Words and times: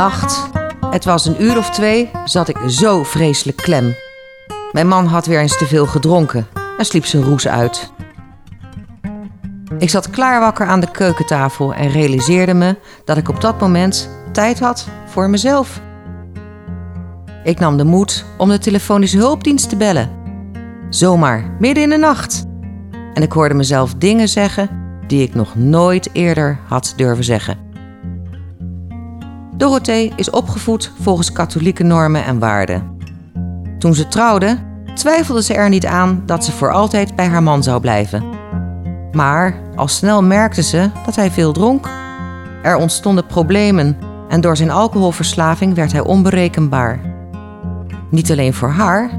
nacht, 0.00 0.50
het 0.90 1.04
was 1.04 1.26
een 1.26 1.42
uur 1.42 1.56
of 1.56 1.70
twee, 1.70 2.10
zat 2.24 2.48
ik 2.48 2.56
zo 2.66 3.02
vreselijk 3.02 3.56
klem. 3.56 3.94
Mijn 4.72 4.88
man 4.88 5.06
had 5.06 5.26
weer 5.26 5.40
eens 5.40 5.58
te 5.58 5.66
veel 5.66 5.86
gedronken 5.86 6.46
en 6.78 6.84
sliep 6.84 7.04
zijn 7.04 7.22
roes 7.22 7.48
uit. 7.48 7.92
Ik 9.78 9.90
zat 9.90 10.10
klaarwakker 10.10 10.66
aan 10.66 10.80
de 10.80 10.90
keukentafel 10.90 11.74
en 11.74 11.90
realiseerde 11.90 12.54
me 12.54 12.76
dat 13.04 13.16
ik 13.16 13.28
op 13.28 13.40
dat 13.40 13.60
moment 13.60 14.10
tijd 14.32 14.60
had 14.60 14.88
voor 15.06 15.30
mezelf. 15.30 15.80
Ik 17.44 17.58
nam 17.58 17.76
de 17.76 17.84
moed 17.84 18.24
om 18.38 18.48
de 18.48 18.58
telefonische 18.58 19.18
hulpdienst 19.18 19.68
te 19.68 19.76
bellen. 19.76 20.10
Zomaar, 20.90 21.56
midden 21.58 21.82
in 21.82 21.90
de 21.90 21.96
nacht. 21.96 22.44
En 23.14 23.22
ik 23.22 23.32
hoorde 23.32 23.54
mezelf 23.54 23.94
dingen 23.94 24.28
zeggen 24.28 24.70
die 25.06 25.22
ik 25.22 25.34
nog 25.34 25.54
nooit 25.54 26.08
eerder 26.12 26.58
had 26.68 26.92
durven 26.96 27.24
zeggen. 27.24 27.69
Dorothee 29.60 30.12
is 30.16 30.30
opgevoed 30.30 30.92
volgens 31.00 31.32
katholieke 31.32 31.82
normen 31.82 32.24
en 32.24 32.38
waarden. 32.38 32.96
Toen 33.78 33.94
ze 33.94 34.08
trouwde, 34.08 34.58
twijfelde 34.94 35.42
ze 35.42 35.54
er 35.54 35.68
niet 35.68 35.86
aan 35.86 36.22
dat 36.26 36.44
ze 36.44 36.52
voor 36.52 36.72
altijd 36.72 37.16
bij 37.16 37.26
haar 37.26 37.42
man 37.42 37.62
zou 37.62 37.80
blijven. 37.80 38.24
Maar 39.12 39.60
al 39.74 39.88
snel 39.88 40.22
merkte 40.22 40.62
ze 40.62 40.90
dat 41.04 41.16
hij 41.16 41.30
veel 41.30 41.52
dronk. 41.52 41.88
Er 42.62 42.76
ontstonden 42.76 43.26
problemen 43.26 43.96
en 44.28 44.40
door 44.40 44.56
zijn 44.56 44.70
alcoholverslaving 44.70 45.74
werd 45.74 45.92
hij 45.92 46.04
onberekenbaar. 46.04 47.00
Niet 48.10 48.30
alleen 48.30 48.54
voor 48.54 48.70
haar, 48.70 49.10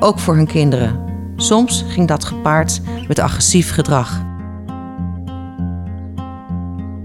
ook 0.00 0.18
voor 0.18 0.34
hun 0.34 0.46
kinderen. 0.46 1.00
Soms 1.36 1.84
ging 1.88 2.08
dat 2.08 2.24
gepaard 2.24 2.80
met 3.08 3.18
agressief 3.18 3.72
gedrag. 3.72 4.26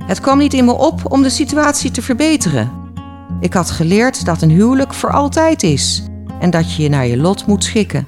Het 0.08 0.20
kwam 0.20 0.38
niet 0.38 0.54
in 0.54 0.66
me 0.66 0.78
op 0.78 1.12
om 1.12 1.24
de 1.24 1.30
situatie 1.30 1.92
te 1.92 2.02
verbeteren. 2.02 2.72
Ik 3.40 3.54
had 3.54 3.72
geleerd 3.72 4.26
dat 4.26 4.42
een 4.42 4.50
huwelijk 4.50 4.94
voor 4.94 5.12
altijd 5.12 5.64
is 5.64 6.04
en 6.40 6.50
dat 6.50 6.74
je 6.74 6.84
je 6.84 6.90
naar 6.90 7.08
je 7.08 7.18
lot 7.18 7.46
moet 7.46 7.64
schikken. 7.64 8.06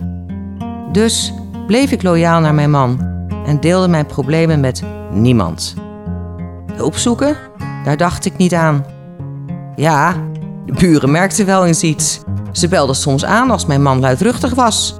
Dus 0.91 1.33
bleef 1.67 1.91
ik 1.91 2.03
loyaal 2.03 2.39
naar 2.39 2.53
mijn 2.53 2.71
man 2.71 3.13
en 3.45 3.59
deelde 3.59 3.87
mijn 3.87 4.05
problemen 4.05 4.59
met 4.59 4.83
niemand. 5.11 5.73
Hulp 6.73 6.95
zoeken? 6.95 7.37
Daar 7.83 7.97
dacht 7.97 8.25
ik 8.25 8.37
niet 8.37 8.53
aan. 8.53 8.85
Ja, 9.75 10.15
de 10.65 10.73
buren 10.73 11.11
merkten 11.11 11.45
wel 11.45 11.65
eens 11.65 11.83
iets. 11.83 12.19
Ze 12.51 12.67
belden 12.67 12.95
soms 12.95 13.25
aan 13.25 13.51
als 13.51 13.65
mijn 13.65 13.81
man 13.81 13.99
luidruchtig 13.99 14.53
was. 14.53 14.97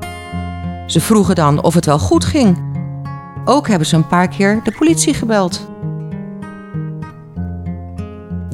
Ze 0.85 1.01
vroegen 1.01 1.35
dan 1.35 1.63
of 1.63 1.73
het 1.73 1.85
wel 1.85 1.99
goed 1.99 2.25
ging. 2.25 2.63
Ook 3.45 3.67
hebben 3.67 3.87
ze 3.87 3.95
een 3.95 4.07
paar 4.07 4.27
keer 4.27 4.59
de 4.63 4.71
politie 4.71 5.13
gebeld. 5.13 5.67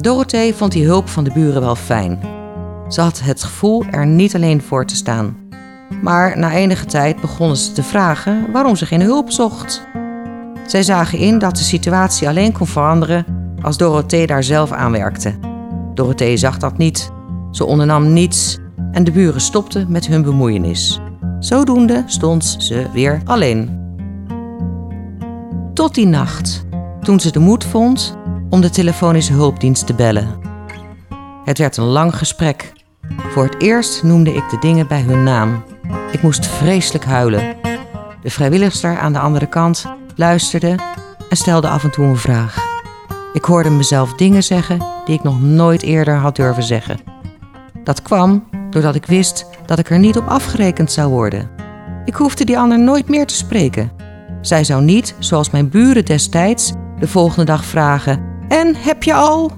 Dorothee 0.02 0.54
vond 0.54 0.72
die 0.72 0.84
hulp 0.84 1.08
van 1.08 1.24
de 1.24 1.32
buren 1.32 1.60
wel 1.60 1.76
fijn. 1.76 2.20
Ze 2.88 3.00
had 3.00 3.20
het 3.20 3.42
gevoel 3.42 3.84
er 3.90 4.06
niet 4.06 4.34
alleen 4.34 4.62
voor 4.62 4.86
te 4.86 4.96
staan. 4.96 5.36
Maar 6.02 6.38
na 6.38 6.52
enige 6.52 6.86
tijd 6.86 7.20
begonnen 7.20 7.56
ze 7.56 7.72
te 7.72 7.82
vragen 7.82 8.52
waarom 8.52 8.76
ze 8.76 8.86
geen 8.86 9.00
hulp 9.00 9.30
zocht. 9.30 9.86
Zij 10.66 10.82
zagen 10.82 11.18
in 11.18 11.38
dat 11.38 11.56
de 11.56 11.62
situatie 11.62 12.28
alleen 12.28 12.52
kon 12.52 12.66
veranderen 12.66 13.24
als 13.60 13.76
Dorothee 13.76 14.26
daar 14.26 14.44
zelf 14.44 14.72
aan 14.72 14.92
werkte. 14.92 15.34
Dorothee 15.94 16.36
zag 16.36 16.58
dat 16.58 16.78
niet. 16.78 17.10
Ze 17.50 17.64
ondernam 17.64 18.12
niets 18.12 18.58
en 18.92 19.04
de 19.04 19.12
buren 19.12 19.40
stopten 19.40 19.86
met 19.88 20.06
hun 20.06 20.22
bemoeienis. 20.22 21.00
Zodoende 21.38 22.02
stond 22.06 22.56
ze 22.58 22.86
weer 22.92 23.20
alleen. 23.24 23.80
Tot 25.74 25.94
die 25.94 26.06
nacht, 26.06 26.66
toen 27.02 27.20
ze 27.20 27.32
de 27.32 27.38
moed 27.38 27.64
vond 27.64 28.20
om 28.52 28.60
de 28.60 28.70
telefonische 28.70 29.32
hulpdienst 29.32 29.86
te 29.86 29.94
bellen. 29.94 30.40
Het 31.44 31.58
werd 31.58 31.76
een 31.76 31.84
lang 31.84 32.16
gesprek. 32.16 32.72
Voor 33.30 33.44
het 33.44 33.62
eerst 33.62 34.02
noemde 34.02 34.34
ik 34.34 34.50
de 34.50 34.58
dingen 34.58 34.86
bij 34.86 35.00
hun 35.00 35.22
naam. 35.22 35.64
Ik 36.10 36.22
moest 36.22 36.46
vreselijk 36.46 37.04
huilen. 37.04 37.56
De 38.22 38.30
vrijwilligster 38.30 38.98
aan 38.98 39.12
de 39.12 39.18
andere 39.18 39.46
kant 39.46 39.86
luisterde 40.16 40.78
en 41.28 41.36
stelde 41.36 41.68
af 41.68 41.84
en 41.84 41.90
toe 41.90 42.04
een 42.04 42.16
vraag. 42.16 42.56
Ik 43.32 43.44
hoorde 43.44 43.70
mezelf 43.70 44.14
dingen 44.14 44.42
zeggen 44.42 44.78
die 45.04 45.14
ik 45.14 45.22
nog 45.22 45.40
nooit 45.40 45.82
eerder 45.82 46.16
had 46.16 46.36
durven 46.36 46.62
zeggen. 46.62 47.00
Dat 47.84 48.02
kwam 48.02 48.48
doordat 48.70 48.94
ik 48.94 49.06
wist 49.06 49.46
dat 49.66 49.78
ik 49.78 49.90
er 49.90 49.98
niet 49.98 50.16
op 50.16 50.28
afgerekend 50.28 50.92
zou 50.92 51.10
worden. 51.10 51.50
Ik 52.04 52.14
hoefde 52.14 52.44
die 52.44 52.58
ander 52.58 52.78
nooit 52.78 53.08
meer 53.08 53.26
te 53.26 53.34
spreken. 53.34 53.92
Zij 54.40 54.64
zou 54.64 54.82
niet, 54.82 55.14
zoals 55.18 55.50
mijn 55.50 55.68
buren 55.68 56.04
destijds, 56.04 56.72
de 56.98 57.08
volgende 57.08 57.44
dag 57.44 57.64
vragen: 57.64 58.31
En 58.52 58.74
heb 58.76 59.02
je 59.02 59.14
al? 59.14 59.52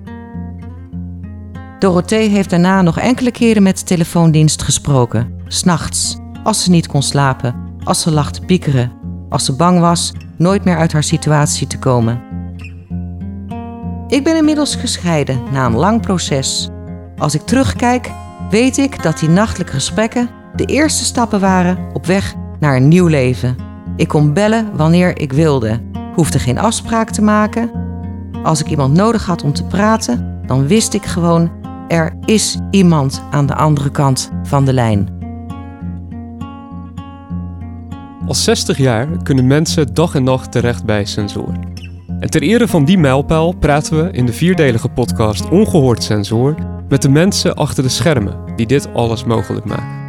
Dorothee 1.78 2.28
heeft 2.28 2.50
daarna 2.50 2.82
nog 2.82 2.98
enkele 2.98 3.30
keren 3.30 3.62
met 3.62 3.78
de 3.78 3.84
telefoondienst 3.84 4.62
gesproken. 4.62 5.40
S'nachts, 5.46 6.16
als 6.44 6.62
ze 6.62 6.70
niet 6.70 6.86
kon 6.86 7.02
slapen, 7.02 7.54
als 7.84 8.00
ze 8.00 8.10
lag 8.10 8.32
te 8.32 8.40
piekeren, 8.40 8.92
als 9.28 9.44
ze 9.44 9.56
bang 9.56 9.80
was 9.80 10.12
nooit 10.36 10.64
meer 10.64 10.76
uit 10.76 10.92
haar 10.92 11.02
situatie 11.02 11.66
te 11.66 11.78
komen. 11.78 12.22
Ik 14.08 14.24
ben 14.24 14.36
inmiddels 14.36 14.74
gescheiden 14.74 15.42
na 15.52 15.66
een 15.66 15.76
lang 15.76 16.00
proces. 16.00 16.68
Als 17.16 17.34
ik 17.34 17.42
terugkijk, 17.42 18.10
weet 18.50 18.78
ik 18.78 19.02
dat 19.02 19.18
die 19.18 19.28
nachtelijke 19.28 19.72
gesprekken 19.72 20.28
de 20.56 20.64
eerste 20.64 21.04
stappen 21.04 21.40
waren 21.40 21.78
op 21.92 22.06
weg 22.06 22.34
naar 22.60 22.76
een 22.76 22.88
nieuw 22.88 23.06
leven. 23.06 23.56
Ik 23.96 24.08
kon 24.08 24.32
bellen 24.32 24.76
wanneer 24.76 25.18
ik 25.18 25.32
wilde, 25.32 25.80
hoefde 26.14 26.38
geen 26.38 26.58
afspraak 26.58 27.10
te 27.10 27.22
maken. 27.22 27.84
Als 28.44 28.60
ik 28.60 28.68
iemand 28.68 28.94
nodig 28.94 29.26
had 29.26 29.42
om 29.42 29.52
te 29.52 29.64
praten, 29.64 30.40
dan 30.46 30.66
wist 30.66 30.94
ik 30.94 31.04
gewoon: 31.04 31.50
er 31.88 32.16
is 32.24 32.58
iemand 32.70 33.22
aan 33.30 33.46
de 33.46 33.54
andere 33.54 33.90
kant 33.90 34.30
van 34.42 34.64
de 34.64 34.72
lijn. 34.72 35.08
Als 38.26 38.44
60 38.44 38.78
jaar 38.78 39.22
kunnen 39.22 39.46
mensen 39.46 39.94
dag 39.94 40.14
en 40.14 40.24
nacht 40.24 40.52
terecht 40.52 40.84
bij 40.84 41.04
Sensor. 41.04 41.52
En 42.20 42.30
ter 42.30 42.42
ere 42.42 42.68
van 42.68 42.84
die 42.84 42.98
mijlpaal 42.98 43.52
praten 43.52 44.04
we 44.04 44.10
in 44.10 44.26
de 44.26 44.32
vierdelige 44.32 44.88
podcast 44.88 45.48
Ongehoord 45.48 46.02
Sensor 46.02 46.54
met 46.88 47.02
de 47.02 47.08
mensen 47.08 47.54
achter 47.54 47.82
de 47.82 47.88
schermen 47.88 48.36
die 48.56 48.66
dit 48.66 48.94
alles 48.94 49.24
mogelijk 49.24 49.64
maken. 49.64 50.02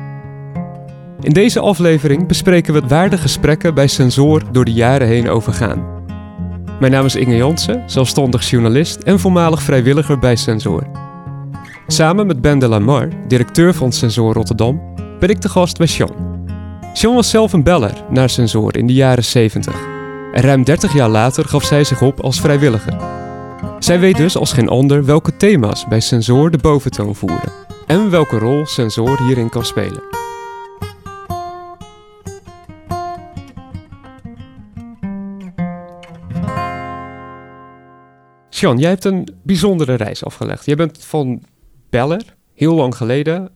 In 1.20 1.34
deze 1.34 1.60
aflevering 1.60 2.28
bespreken 2.28 2.74
we 2.74 2.82
waar 2.88 3.10
de 3.10 3.18
gesprekken 3.18 3.74
bij 3.74 3.88
Sensor 3.88 4.42
door 4.52 4.66
de 4.66 4.74
jaren 4.74 5.08
heen 5.08 5.30
overgaan. 5.30 5.95
Mijn 6.80 6.92
naam 6.92 7.06
is 7.06 7.16
Inge 7.16 7.36
Jansen, 7.36 7.84
zelfstandig 7.86 8.50
journalist 8.50 9.02
en 9.02 9.20
voormalig 9.20 9.62
vrijwilliger 9.62 10.20
bij 10.20 10.36
Sensor. 10.36 10.84
Samen 11.88 12.28
met 12.28 12.42
Ben 12.42 12.60
de 12.60 12.68
Lamar, 12.68 13.10
directeur 13.28 13.74
van 13.74 13.92
Sensor 13.92 14.34
Rotterdam, 14.34 14.82
ben 15.20 15.30
ik 15.30 15.42
de 15.42 15.50
gast 15.50 15.78
bij 15.78 15.88
Sean. 15.88 16.12
Sean 16.94 17.16
was 17.16 17.30
zelf 17.30 17.54
een 17.54 17.64
beller 17.64 17.94
naar 18.10 18.30
Sensor 18.30 18.78
in 18.78 18.88
de 18.88 18.94
jaren 18.94 19.24
70. 19.24 19.74
En 20.34 20.42
ruim 20.42 20.64
30 20.64 20.94
jaar 20.94 21.10
later 21.10 21.46
gaf 21.46 21.64
zij 21.64 21.84
zich 21.84 22.02
op 22.02 22.20
als 22.20 22.40
vrijwilliger. 22.40 22.98
Zij 23.80 24.00
weet 24.00 24.18
dus 24.18 24.38
als 24.38 24.54
geen 24.54 24.70
ander 24.70 25.06
welke 25.06 25.38
thema's 25.38 25.88
bij 25.88 26.00
Sensor 26.00 26.52
de 26.52 26.58
boventoon 26.58 27.16
voeren 27.16 27.52
en 27.88 28.10
welke 28.10 28.38
rol 28.38 28.66
Sensor 28.66 29.22
hierin 29.22 29.50
kan 29.50 29.66
spelen. 29.66 30.04
Sean, 38.56 38.78
jij 38.78 38.90
hebt 38.90 39.06
een 39.06 39.28
bijzondere 39.44 39.94
reis 39.94 40.24
afgelegd. 40.24 40.66
Jij 40.66 40.76
bent 40.76 41.06
van 41.06 41.44
beller, 41.90 42.36
heel 42.54 42.76
lang 42.76 42.96
geleden, 42.96 43.50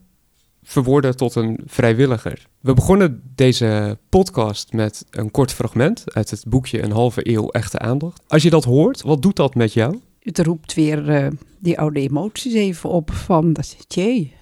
verworden 0.62 1.16
tot 1.16 1.34
een 1.34 1.60
vrijwilliger. 1.66 2.46
We 2.60 2.74
begonnen 2.74 3.22
deze 3.34 3.98
podcast 4.08 4.72
met 4.72 5.04
een 5.10 5.30
kort 5.30 5.52
fragment 5.52 6.14
uit 6.14 6.30
het 6.30 6.44
boekje 6.48 6.82
Een 6.82 6.92
halve 6.92 7.30
eeuw 7.30 7.48
echte 7.48 7.78
aandacht. 7.78 8.22
Als 8.28 8.42
je 8.42 8.50
dat 8.50 8.64
hoort, 8.64 9.02
wat 9.02 9.22
doet 9.22 9.36
dat 9.36 9.54
met 9.54 9.72
jou? 9.72 10.00
Het 10.18 10.38
roept 10.38 10.74
weer 10.74 11.22
uh, 11.22 11.30
die 11.58 11.78
oude 11.78 12.00
emoties 12.00 12.54
even 12.54 12.90
op 12.90 13.10
van, 13.12 13.52
dat, 13.52 13.76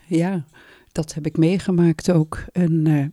ja, 0.06 0.44
dat 0.92 1.14
heb 1.14 1.26
ik 1.26 1.36
meegemaakt 1.36 2.10
ook. 2.10 2.44
En 2.52 2.88
uh, 2.88 3.06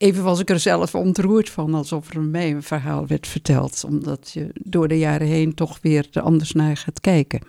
even 0.00 0.24
was 0.24 0.40
ik 0.40 0.50
er 0.50 0.60
zelf 0.60 0.94
ontroerd 0.94 1.50
van, 1.50 1.74
alsof 1.74 2.14
er 2.14 2.20
mij 2.20 2.50
een 2.50 2.62
verhaal 2.62 3.06
werd 3.06 3.26
verteld. 3.26 3.84
Omdat 3.86 4.30
je 4.32 4.50
door 4.54 4.88
de 4.88 4.98
jaren 4.98 5.26
heen 5.26 5.54
toch 5.54 5.78
weer 5.82 6.08
anders 6.12 6.52
naar 6.52 6.76
gaat 6.76 7.00
kijken. 7.00 7.40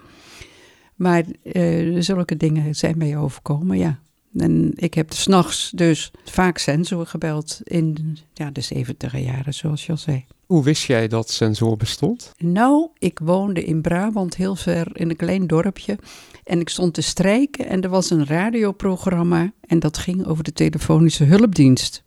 Maar 0.96 1.24
uh, 1.44 2.02
zulke 2.02 2.38
dingen 2.38 2.76
zijn 2.76 2.98
mij 2.98 3.18
overkomen, 3.18 3.78
ja. 3.78 4.00
En 4.38 4.72
ik 4.76 4.94
heb 4.94 5.14
s'nachts 5.14 5.72
dus 5.76 6.12
vaak 6.24 6.58
sensor 6.58 7.06
gebeld 7.06 7.60
in 7.64 8.18
ja, 8.34 8.52
de 8.52 8.62
70 8.62 9.20
jaren, 9.20 9.54
zoals 9.54 9.86
je 9.86 9.92
al 9.92 9.98
zei. 9.98 10.26
Hoe 10.46 10.64
wist 10.64 10.84
jij 10.84 11.08
dat 11.08 11.30
sensor 11.30 11.78
bestond? 11.78 12.32
Nou, 12.38 12.90
ik 12.98 13.20
woonde 13.20 13.64
in 13.64 13.82
Brabant 13.82 14.36
heel 14.36 14.56
ver 14.56 14.88
in 14.94 15.10
een 15.10 15.16
klein 15.16 15.48
dorpje. 15.48 15.98
En 16.44 16.60
ik 16.60 16.70
stond 16.70 16.94
te 16.94 17.02
strijken 17.02 17.66
en 17.66 17.82
er 17.82 17.90
was 17.90 18.10
een 18.10 18.26
radioprogramma. 18.26 19.52
En 19.68 19.80
dat 19.80 19.98
ging 19.98 20.26
over 20.26 20.44
de 20.44 20.54
telefonische 20.54 21.24
hulpdienst. 21.24 22.04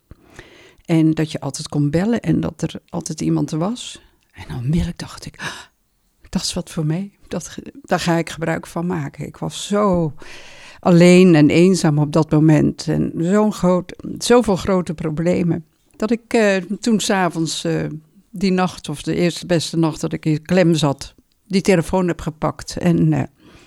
En 0.85 1.11
dat 1.11 1.33
je 1.33 1.41
altijd 1.41 1.69
kon 1.69 1.91
bellen 1.91 2.21
en 2.21 2.41
dat 2.41 2.63
er 2.63 2.81
altijd 2.89 3.21
iemand 3.21 3.51
was. 3.51 4.03
En 4.33 4.57
onmiddellijk 4.57 4.99
dacht 4.99 5.27
ik, 5.27 5.37
ah, 5.39 5.61
dat 6.29 6.43
is 6.43 6.53
wat 6.53 6.71
voor 6.71 6.87
mij. 6.87 7.13
Dat, 7.29 7.57
daar 7.83 8.01
ga 8.01 8.17
ik 8.17 8.31
gebruik 8.31 8.67
van 8.67 8.87
maken. 8.87 9.27
Ik 9.27 9.37
was 9.37 9.67
zo 9.67 10.13
alleen 10.81 11.35
en 11.35 11.51
eenzaam 11.51 11.99
op 11.99 12.13
dat 12.13 12.31
moment. 12.31 12.89
En 12.89 13.13
zo'n 13.17 13.53
groot, 13.53 13.97
zoveel 14.19 14.57
grote 14.57 14.95
problemen. 14.95 15.65
Dat 15.97 16.11
ik 16.11 16.35
uh, 16.35 16.57
toen 16.57 17.01
s'avonds, 17.01 17.65
uh, 17.65 17.85
die 18.31 18.53
nacht, 18.53 18.89
of 18.89 19.03
de 19.03 19.15
eerste 19.15 19.47
beste 19.47 19.77
nacht 19.77 20.01
dat 20.01 20.13
ik 20.13 20.27
in 20.27 20.43
klem 20.43 20.75
zat, 20.75 21.15
die 21.47 21.61
telefoon 21.61 22.09
heb 22.09 22.21
gepakt 22.21 22.77
en 22.77 23.13
uh, 23.13 23.23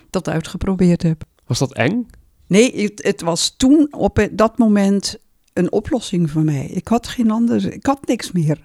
dat 0.09 0.29
uitgeprobeerd 0.29 1.03
heb. 1.03 1.23
Was 1.45 1.59
dat 1.59 1.73
eng? 1.73 2.07
Nee, 2.47 2.81
het, 2.81 3.03
het, 3.03 3.21
was 3.21 3.53
toen 3.57 3.93
op 3.93 4.27
dat 4.31 4.57
moment 4.57 5.19
een 5.57 5.71
oplossing 5.71 6.31
voor 6.31 6.43
mij. 6.43 6.65
Ik 6.65 6.87
had 6.87 7.07
geen 7.07 7.31
ander, 7.31 7.73
ik 7.73 7.85
had 7.85 8.07
niks 8.07 8.31
meer. 8.31 8.59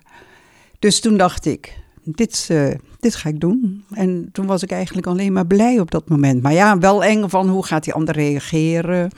Dus 0.78 1.00
toen 1.00 1.16
dacht 1.16 1.46
ik, 1.46 1.78
dit, 2.04 2.48
uh, 2.50 2.74
dit 3.00 3.14
ga 3.14 3.28
ik 3.28 3.40
doen. 3.40 3.84
En 3.90 4.28
toen 4.32 4.46
was 4.46 4.62
ik 4.62 4.70
eigenlijk 4.70 5.06
alleen 5.06 5.32
maar 5.32 5.46
blij 5.46 5.80
op 5.80 5.90
dat 5.90 6.08
moment. 6.08 6.42
Maar 6.42 6.52
ja, 6.52 6.78
wel 6.78 7.04
eng 7.04 7.28
van 7.28 7.48
hoe 7.48 7.66
gaat 7.66 7.84
die 7.84 7.92
ander 7.92 8.14
reageren? 8.14 9.10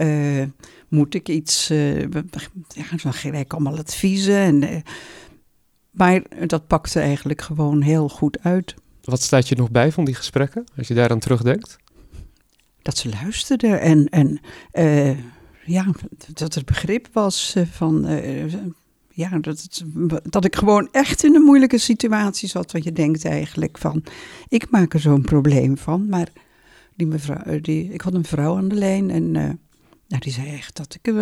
Uh, 0.00 0.44
moet 0.88 1.14
ik 1.14 1.28
iets... 1.28 1.70
Uh, 1.70 2.00
ja, 2.00 2.84
dan 3.02 3.12
geef 3.12 3.32
ik 3.32 3.52
allemaal 3.52 3.78
adviezen. 3.78 4.36
En, 4.36 4.82
maar 5.90 6.22
dat 6.46 6.66
pakte 6.66 7.00
eigenlijk 7.00 7.42
gewoon 7.42 7.80
heel 7.80 8.08
goed 8.08 8.38
uit. 8.42 8.74
Wat 9.04 9.22
staat 9.22 9.48
je 9.48 9.56
nog 9.56 9.70
bij 9.70 9.92
van 9.92 10.04
die 10.04 10.14
gesprekken, 10.14 10.64
als 10.76 10.88
je 10.88 10.94
daaraan 10.94 11.18
terugdenkt? 11.18 11.76
Dat 12.82 12.96
ze 12.96 13.08
luisterden 13.08 13.80
en, 13.80 14.08
en 14.08 14.40
ja, 15.68 15.86
dat 16.32 16.54
er 16.54 16.64
begrip 16.64 17.08
was 17.12 17.56
van 17.70 18.06
ja, 19.08 19.38
dat, 19.38 19.80
dat 20.22 20.44
ik 20.44 20.56
gewoon 20.56 20.88
echt 20.92 21.24
in 21.24 21.34
een 21.34 21.42
moeilijke 21.42 21.78
situatie 21.78 22.48
zat. 22.48 22.72
Want 22.72 22.84
je 22.84 22.92
denkt 22.92 23.24
eigenlijk 23.24 23.78
van, 23.78 24.04
ik 24.48 24.70
maak 24.70 24.94
er 24.94 25.00
zo'n 25.00 25.22
probleem 25.22 25.78
van. 25.78 26.08
Maar 26.08 26.28
die 26.94 27.06
mevrouw, 27.06 27.42
eh, 27.42 27.62
die, 27.62 27.92
ik 27.92 28.00
had 28.00 28.14
een 28.14 28.24
vrouw 28.24 28.56
aan 28.56 28.68
de 28.68 28.74
lijn 28.74 29.10
en 29.10 29.58
nou, 30.08 30.22
die 30.22 30.32
zei 30.32 30.48
echt 30.48 30.76
dat 30.76 30.98
ik, 31.00 31.14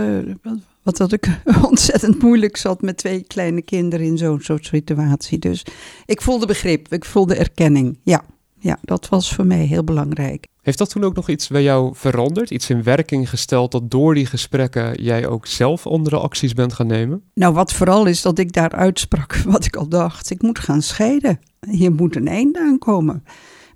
wat, 0.82 0.96
dat 0.96 1.12
ik 1.12 1.40
ontzettend 1.70 2.22
moeilijk 2.22 2.56
zat 2.56 2.82
met 2.82 2.96
twee 2.96 3.24
kleine 3.24 3.62
kinderen 3.62 4.06
in 4.06 4.18
zo'n 4.18 4.40
soort 4.40 4.66
situatie. 4.66 5.38
Dus 5.38 5.62
ik 6.06 6.22
voelde 6.22 6.46
begrip, 6.46 6.92
ik 6.92 7.04
voelde 7.04 7.34
erkenning. 7.34 7.98
Ja, 8.02 8.24
ja, 8.58 8.78
dat 8.82 9.08
was 9.08 9.34
voor 9.34 9.46
mij 9.46 9.64
heel 9.64 9.84
belangrijk. 9.84 10.46
Heeft 10.66 10.78
dat 10.78 10.90
toen 10.90 11.04
ook 11.04 11.14
nog 11.14 11.28
iets 11.28 11.48
bij 11.48 11.62
jou 11.62 11.94
veranderd? 11.94 12.50
Iets 12.50 12.70
in 12.70 12.82
werking 12.82 13.28
gesteld 13.28 13.72
dat 13.72 13.90
door 13.90 14.14
die 14.14 14.26
gesprekken 14.26 15.02
jij 15.02 15.26
ook 15.26 15.46
zelf 15.46 15.86
andere 15.86 16.18
acties 16.18 16.52
bent 16.52 16.72
gaan 16.72 16.86
nemen? 16.86 17.22
Nou, 17.34 17.54
wat 17.54 17.72
vooral 17.72 18.06
is 18.06 18.22
dat 18.22 18.38
ik 18.38 18.52
daar 18.52 18.70
uitsprak 18.72 19.36
wat 19.54 19.64
ik 19.64 19.76
al 19.76 19.88
dacht. 19.88 20.30
Ik 20.30 20.42
moet 20.42 20.58
gaan 20.58 20.82
scheiden. 20.82 21.40
Hier 21.70 21.92
moet 21.92 22.16
een 22.16 22.28
einde 22.28 22.60
aan 22.60 22.78
komen. 22.78 23.24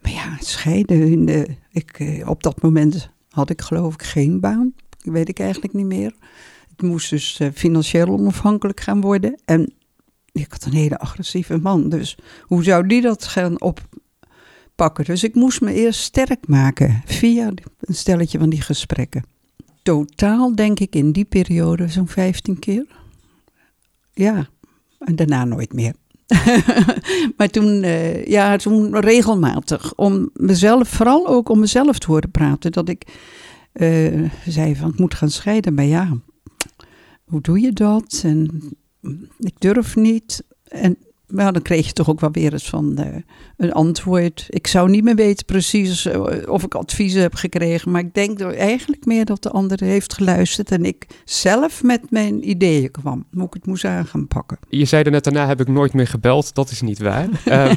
Maar 0.02 0.12
ja, 0.12 0.36
scheiden. 0.40 1.58
Ik, 1.70 1.90
eh, 1.98 2.28
op 2.28 2.42
dat 2.42 2.62
moment 2.62 3.10
had 3.28 3.50
ik 3.50 3.60
geloof 3.60 3.94
ik 3.94 4.02
geen 4.02 4.40
baan. 4.40 4.72
Dat 4.88 5.12
weet 5.12 5.28
ik 5.28 5.38
eigenlijk 5.38 5.72
niet 5.72 5.86
meer. 5.86 6.14
Het 6.70 6.82
moest 6.82 7.10
dus 7.10 7.40
eh, 7.40 7.48
financieel 7.54 8.08
onafhankelijk 8.08 8.80
gaan 8.80 9.00
worden. 9.00 9.40
En 9.44 9.72
ik 10.32 10.46
had 10.50 10.64
een 10.64 10.72
hele 10.72 10.98
agressieve 10.98 11.58
man. 11.58 11.88
Dus 11.88 12.18
hoe 12.42 12.64
zou 12.64 12.86
die 12.86 13.00
dat 13.00 13.24
gaan 13.24 13.60
op, 13.60 13.80
pakken. 14.80 15.04
Dus 15.04 15.24
ik 15.24 15.34
moest 15.34 15.60
me 15.60 15.72
eerst 15.72 16.00
sterk 16.00 16.46
maken 16.46 17.02
via 17.04 17.52
een 17.80 17.94
stelletje 17.94 18.38
van 18.38 18.50
die 18.50 18.60
gesprekken. 18.60 19.24
Totaal 19.82 20.54
denk 20.54 20.80
ik 20.80 20.94
in 20.94 21.12
die 21.12 21.24
periode 21.24 21.88
zo'n 21.88 22.08
15 22.08 22.58
keer. 22.58 22.86
Ja, 24.12 24.48
en 24.98 25.16
daarna 25.16 25.44
nooit 25.44 25.72
meer. 25.72 25.94
maar 27.36 27.48
toen, 27.50 27.82
uh, 27.82 28.24
ja, 28.24 28.56
toen 28.56 29.00
regelmatig. 29.00 29.94
Om 29.94 30.30
mezelf, 30.32 30.88
vooral 30.88 31.26
ook 31.26 31.48
om 31.48 31.58
mezelf 31.60 31.98
te 31.98 32.06
horen 32.06 32.30
praten. 32.30 32.72
Dat 32.72 32.88
ik 32.88 33.02
uh, 33.74 34.30
zei 34.46 34.76
van, 34.76 34.90
ik 34.90 34.98
moet 34.98 35.14
gaan 35.14 35.30
scheiden. 35.30 35.74
Maar 35.74 35.84
ja, 35.84 36.16
hoe 37.24 37.40
doe 37.40 37.60
je 37.60 37.72
dat? 37.72 38.20
En 38.24 38.62
ik 39.38 39.54
durf 39.58 39.96
niet. 39.96 40.44
En 40.64 40.98
maar 41.30 41.52
dan 41.52 41.62
kreeg 41.62 41.86
je 41.86 41.92
toch 41.92 42.10
ook 42.10 42.20
wel 42.20 42.30
weer 42.30 42.52
eens 42.52 42.68
van 42.68 42.96
uh, 43.00 43.06
een 43.56 43.72
antwoord. 43.72 44.46
Ik 44.48 44.66
zou 44.66 44.90
niet 44.90 45.04
meer 45.04 45.14
weten 45.14 45.46
precies 45.46 46.06
uh, 46.06 46.20
of 46.46 46.62
ik 46.62 46.74
adviezen 46.74 47.20
heb 47.20 47.34
gekregen. 47.34 47.90
Maar 47.90 48.00
ik 48.00 48.14
denk 48.14 48.40
eigenlijk 48.40 49.04
meer 49.04 49.24
dat 49.24 49.42
de 49.42 49.50
ander 49.50 49.84
heeft 49.84 50.14
geluisterd. 50.14 50.70
En 50.70 50.84
ik 50.84 51.06
zelf 51.24 51.82
met 51.82 52.10
mijn 52.10 52.48
ideeën 52.50 52.90
kwam. 52.90 53.24
Hoe 53.32 53.44
ik 53.46 53.54
het 53.54 53.66
moest 53.66 53.84
aan 53.84 54.06
gaan 54.06 54.26
pakken. 54.26 54.58
Je 54.68 54.84
zei 54.84 55.02
er 55.02 55.10
net 55.10 55.24
daarna 55.24 55.46
heb 55.46 55.60
ik 55.60 55.68
nooit 55.68 55.92
meer 55.92 56.06
gebeld. 56.06 56.54
Dat 56.54 56.70
is 56.70 56.80
niet 56.80 56.98
waar. 56.98 57.28
uh, 57.44 57.72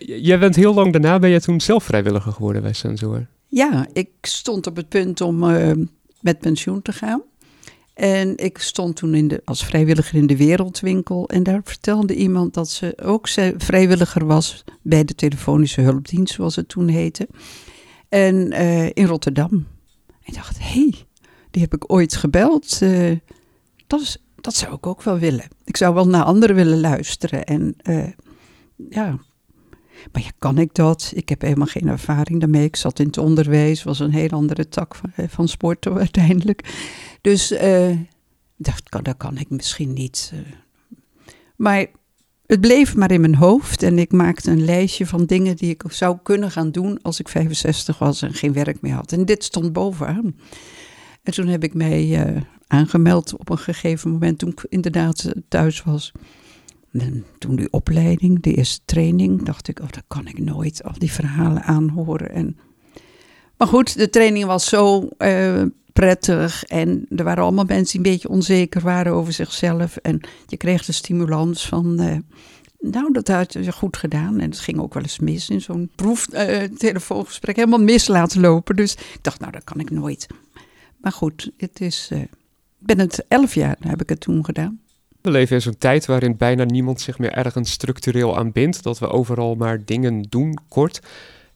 jij 0.00 0.38
bent 0.38 0.56
heel 0.56 0.74
lang 0.74 0.92
daarna 0.92 1.18
ben 1.18 1.30
je 1.30 1.40
toen 1.40 1.60
zelf 1.60 1.84
vrijwilliger 1.84 2.32
geworden 2.32 2.62
bij 2.62 2.72
Sensor. 2.72 3.26
Ja, 3.48 3.86
ik 3.92 4.08
stond 4.20 4.66
op 4.66 4.76
het 4.76 4.88
punt 4.88 5.20
om 5.20 5.38
met 6.20 6.38
pensioen 6.38 6.82
te 6.82 6.92
gaan. 6.92 7.22
En 7.96 8.36
ik 8.36 8.58
stond 8.58 8.96
toen 8.96 9.14
in 9.14 9.28
de, 9.28 9.42
als 9.44 9.64
vrijwilliger 9.64 10.18
in 10.18 10.26
de 10.26 10.36
Wereldwinkel. 10.36 11.28
En 11.28 11.42
daar 11.42 11.60
vertelde 11.64 12.14
iemand 12.14 12.54
dat 12.54 12.68
ze 12.68 12.98
ook 13.02 13.28
vrijwilliger 13.56 14.26
was 14.26 14.64
bij 14.82 15.04
de 15.04 15.14
telefonische 15.14 15.80
hulpdienst, 15.80 16.34
zoals 16.34 16.56
het 16.56 16.68
toen 16.68 16.88
heette. 16.88 17.28
En 18.08 18.52
uh, 18.52 18.86
in 18.86 19.06
Rotterdam. 19.06 19.66
Ik 20.22 20.34
dacht, 20.34 20.58
hé, 20.58 20.64
hey, 20.64 20.94
die 21.50 21.62
heb 21.62 21.74
ik 21.74 21.92
ooit 21.92 22.16
gebeld. 22.16 22.78
Uh, 22.82 23.16
dat, 23.86 24.00
is, 24.00 24.18
dat 24.40 24.54
zou 24.54 24.74
ik 24.74 24.86
ook 24.86 25.02
wel 25.02 25.18
willen. 25.18 25.48
Ik 25.64 25.76
zou 25.76 25.94
wel 25.94 26.08
naar 26.08 26.24
anderen 26.24 26.56
willen 26.56 26.80
luisteren. 26.80 27.44
En 27.44 27.76
uh, 27.82 28.08
ja, 28.90 29.18
maar 30.12 30.22
ja, 30.22 30.30
kan 30.38 30.58
ik 30.58 30.74
dat? 30.74 31.12
Ik 31.14 31.28
heb 31.28 31.40
helemaal 31.40 31.66
geen 31.66 31.88
ervaring 31.88 32.40
daarmee. 32.40 32.64
Ik 32.64 32.76
zat 32.76 32.98
in 32.98 33.06
het 33.06 33.18
onderwijs, 33.18 33.82
was 33.82 33.98
een 33.98 34.12
heel 34.12 34.28
andere 34.28 34.68
tak 34.68 34.94
van, 34.94 35.28
van 35.28 35.48
sport 35.48 35.86
uiteindelijk. 36.06 36.74
Dus 37.20 37.52
uh, 37.52 37.96
dat, 38.56 38.82
kan, 38.88 39.02
dat 39.02 39.16
kan 39.16 39.38
ik 39.38 39.50
misschien 39.50 39.92
niet. 39.92 40.32
Uh. 40.34 40.40
Maar 41.56 41.86
het 42.46 42.60
bleef 42.60 42.96
maar 42.96 43.10
in 43.10 43.20
mijn 43.20 43.34
hoofd 43.34 43.82
en 43.82 43.98
ik 43.98 44.12
maakte 44.12 44.50
een 44.50 44.64
lijstje 44.64 45.06
van 45.06 45.24
dingen 45.24 45.56
die 45.56 45.70
ik 45.70 45.82
zou 45.88 46.18
kunnen 46.22 46.50
gaan 46.50 46.70
doen 46.70 47.02
als 47.02 47.20
ik 47.20 47.28
65 47.28 47.98
was 47.98 48.22
en 48.22 48.34
geen 48.34 48.52
werk 48.52 48.80
meer 48.80 48.94
had. 48.94 49.12
En 49.12 49.24
dit 49.24 49.44
stond 49.44 49.72
bovenaan. 49.72 50.36
En 51.22 51.32
toen 51.32 51.46
heb 51.46 51.64
ik 51.64 51.74
mij 51.74 52.44
aangemeld 52.66 53.36
op 53.36 53.50
een 53.50 53.58
gegeven 53.58 54.10
moment 54.10 54.38
toen 54.38 54.50
ik 54.50 54.66
inderdaad 54.68 55.32
thuis 55.48 55.82
was. 55.82 56.12
En 57.00 57.24
toen 57.38 57.56
die 57.56 57.72
opleiding, 57.72 58.42
de 58.42 58.54
eerste 58.54 58.80
training, 58.84 59.42
dacht 59.42 59.68
ik, 59.68 59.80
oh, 59.80 59.90
dat 59.90 60.04
kan 60.06 60.26
ik 60.26 60.38
nooit, 60.38 60.84
al 60.84 60.98
die 60.98 61.12
verhalen 61.12 61.62
aanhoren. 61.62 62.30
En... 62.30 62.58
Maar 63.56 63.68
goed, 63.68 63.96
de 63.96 64.10
training 64.10 64.44
was 64.44 64.68
zo 64.68 65.08
uh, 65.18 65.62
prettig 65.92 66.64
en 66.64 67.06
er 67.16 67.24
waren 67.24 67.42
allemaal 67.42 67.64
mensen 67.64 68.02
die 68.02 68.06
een 68.06 68.12
beetje 68.12 68.28
onzeker 68.28 68.80
waren 68.80 69.12
over 69.12 69.32
zichzelf. 69.32 69.96
En 69.96 70.20
je 70.46 70.56
kreeg 70.56 70.84
de 70.84 70.92
stimulans 70.92 71.66
van, 71.68 72.02
uh, 72.02 72.16
nou, 72.78 73.12
dat 73.12 73.28
had 73.28 73.52
je 73.52 73.72
goed 73.72 73.96
gedaan. 73.96 74.40
En 74.40 74.50
het 74.50 74.58
ging 74.58 74.78
ook 74.78 74.94
wel 74.94 75.02
eens 75.02 75.18
mis 75.18 75.50
in 75.50 75.60
zo'n 75.60 75.90
proeftelefoongesprek, 75.94 77.56
uh, 77.56 77.64
helemaal 77.64 77.86
mis 77.86 78.06
laten 78.06 78.40
lopen. 78.40 78.76
Dus 78.76 78.92
ik 78.92 79.18
dacht, 79.22 79.40
nou, 79.40 79.52
dat 79.52 79.64
kan 79.64 79.80
ik 79.80 79.90
nooit. 79.90 80.26
Maar 81.00 81.12
goed, 81.12 81.50
het 81.56 81.80
is, 81.80 82.08
ik 82.12 82.28
ben 82.78 82.98
het 82.98 83.24
elf 83.28 83.54
jaar, 83.54 83.76
heb 83.80 84.02
ik 84.02 84.08
het 84.08 84.20
toen 84.20 84.44
gedaan. 84.44 84.80
We 85.26 85.32
leven 85.32 85.56
in 85.56 85.62
zo'n 85.62 85.78
tijd 85.78 86.06
waarin 86.06 86.36
bijna 86.36 86.64
niemand 86.64 87.00
zich 87.00 87.18
meer 87.18 87.32
ergens 87.32 87.70
structureel 87.70 88.36
aan 88.36 88.52
bindt. 88.52 88.82
Dat 88.82 88.98
we 88.98 89.08
overal 89.08 89.54
maar 89.54 89.84
dingen 89.84 90.22
doen, 90.22 90.58
kort. 90.68 91.00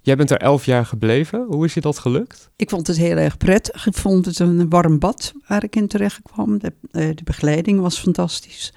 Jij 0.01 0.17
bent 0.17 0.31
er 0.31 0.37
elf 0.37 0.65
jaar 0.65 0.87
gebleven. 0.87 1.47
Hoe 1.49 1.65
is 1.65 1.75
je 1.75 1.81
dat 1.81 1.99
gelukt? 1.99 2.51
Ik 2.57 2.71
vond 2.71 2.87
het 2.87 2.97
heel 2.97 3.17
erg 3.17 3.37
prettig. 3.37 3.87
Ik 3.87 3.95
vond 3.95 4.27
het 4.27 4.39
een 4.39 4.69
warm 4.69 4.99
bad 4.99 5.33
waar 5.47 5.65
ik 5.65 5.77
in 5.77 5.89
terecht 5.89 6.21
kwam. 6.23 6.59
De, 6.59 6.73
uh, 6.93 7.09
de 7.15 7.23
begeleiding 7.25 7.81
was 7.81 7.99
fantastisch. 7.99 8.73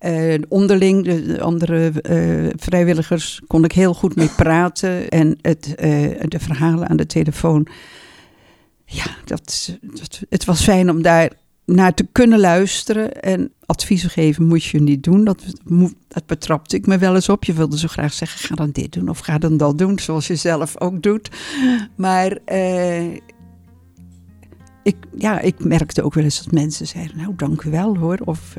Uh, 0.00 0.34
onderling, 0.48 1.04
de, 1.04 1.40
andere 1.40 1.92
uh, 2.10 2.50
vrijwilligers, 2.56 3.40
kon 3.46 3.64
ik 3.64 3.72
heel 3.72 3.94
goed 3.94 4.16
mee 4.16 4.30
praten. 4.36 5.08
En 5.08 5.38
het, 5.40 5.74
de 6.28 6.38
verhalen 6.38 6.88
aan 6.88 6.96
de 6.96 7.06
telefoon. 7.06 7.66
Ja, 8.84 9.06
dat, 9.24 9.78
dat, 9.80 10.22
het 10.28 10.44
was 10.44 10.62
fijn 10.62 10.90
om 10.90 11.02
daar 11.02 11.30
naar 11.66 11.94
te 11.94 12.06
kunnen 12.12 12.40
luisteren. 12.40 13.20
En 13.22 13.52
adviezen 13.66 14.10
geven 14.10 14.46
moet 14.46 14.64
je 14.64 14.80
niet 14.80 15.02
doen. 15.02 15.24
Dat, 15.24 15.42
dat 16.08 16.26
betrapte 16.26 16.76
ik 16.76 16.86
me 16.86 16.98
wel 16.98 17.14
eens 17.14 17.28
op. 17.28 17.44
Je 17.44 17.52
wilde 17.52 17.78
zo 17.78 17.88
graag 17.88 18.12
zeggen, 18.12 18.48
ga 18.48 18.54
dan 18.54 18.70
dit 18.70 18.92
doen 18.92 19.08
of 19.08 19.18
ga 19.18 19.38
dan 19.38 19.56
dat 19.56 19.78
doen. 19.78 19.98
Zoals 19.98 20.26
je 20.26 20.36
zelf 20.36 20.80
ook 20.80 21.02
doet. 21.02 21.30
Maar 21.96 22.38
uh, 22.52 23.14
ik, 24.82 24.96
ja, 25.16 25.40
ik 25.40 25.64
merkte 25.64 26.02
ook 26.02 26.14
wel 26.14 26.24
eens 26.24 26.42
dat 26.44 26.52
mensen 26.52 26.86
zeiden, 26.86 27.16
nou 27.16 27.32
dank 27.36 27.62
u 27.62 27.70
wel 27.70 27.96
hoor. 27.96 28.18
Of, 28.24 28.54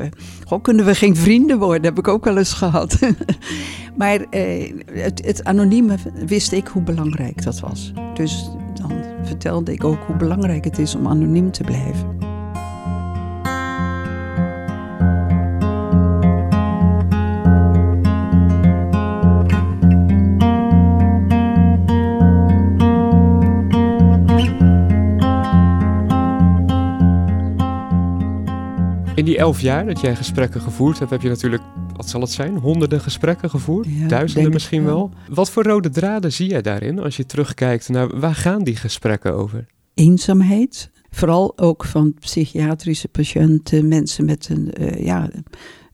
uh, 0.49 0.61
kunnen 0.61 0.85
we 0.85 0.95
geen 0.95 1.15
vrienden 1.15 1.59
worden? 1.59 1.83
Heb 1.83 1.97
ik 1.97 2.07
ook 2.07 2.25
wel 2.25 2.37
eens 2.37 2.53
gehad. 2.53 2.99
maar 3.97 4.19
uh, 4.31 4.73
het, 4.91 5.25
het 5.25 5.43
anonieme 5.43 5.95
wist 6.25 6.51
ik 6.51 6.67
hoe 6.67 6.81
belangrijk 6.81 7.43
dat 7.43 7.59
was. 7.59 7.93
Dus 8.13 8.49
dan 8.73 8.91
vertelde 9.23 9.73
ik 9.73 9.83
ook 9.83 10.03
hoe 10.07 10.15
belangrijk 10.15 10.63
het 10.63 10.77
is 10.77 10.95
om 10.95 11.07
anoniem 11.07 11.51
te 11.51 11.63
blijven. 11.63 12.26
Die 29.27 29.37
elf 29.37 29.61
jaar 29.61 29.85
dat 29.85 29.99
jij 29.99 30.15
gesprekken 30.15 30.61
gevoerd 30.61 30.99
hebt, 30.99 31.11
heb 31.11 31.21
je 31.21 31.29
natuurlijk, 31.29 31.63
wat 31.95 32.09
zal 32.09 32.21
het 32.21 32.31
zijn, 32.31 32.57
honderden 32.57 33.01
gesprekken 33.01 33.49
gevoerd? 33.49 33.87
Ja, 33.89 34.07
Duizenden 34.07 34.51
misschien 34.51 34.83
wel. 34.83 35.11
Wat 35.29 35.49
voor 35.49 35.63
rode 35.63 35.89
draden 35.89 36.33
zie 36.33 36.49
jij 36.49 36.61
daarin 36.61 36.99
als 36.99 37.17
je 37.17 37.25
terugkijkt 37.25 37.89
naar 37.89 38.19
waar 38.19 38.35
gaan 38.35 38.63
die 38.63 38.75
gesprekken 38.75 39.33
over? 39.33 39.65
eenzaamheid. 39.93 40.91
Vooral 41.09 41.57
ook 41.57 41.85
van 41.85 42.13
psychiatrische 42.13 43.07
patiënten, 43.07 43.87
mensen 43.87 44.25
met 44.25 44.49
een, 44.49 44.73
eh, 44.73 45.05
ja, 45.05 45.29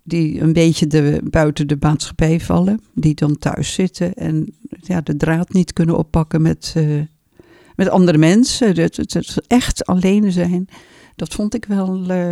die 0.04 0.42
een 0.42 0.54
beetje 0.54 0.88
de, 0.88 1.22
buiten 1.24 1.68
de 1.68 1.78
maatschappij 1.80 2.40
vallen, 2.40 2.82
die 2.94 3.14
dan 3.14 3.38
thuis 3.38 3.74
zitten 3.74 4.14
en 4.14 4.56
ja, 4.70 5.02
de 5.02 5.16
draad 5.16 5.54
niet 5.54 5.74
kunnen 5.74 5.98
oppakken 5.98 6.42
met, 6.42 6.74
eh, 6.76 7.02
met 7.76 7.90
andere 7.90 8.18
mensen. 8.18 8.68
Het, 8.68 8.98
het, 8.98 9.14
het 9.14 9.48
echt 9.48 9.86
alleen 9.86 10.32
zijn, 10.32 10.68
dat 11.16 11.34
vond 11.34 11.54
ik 11.54 11.66
wel 11.66 12.06
eh, 12.08 12.32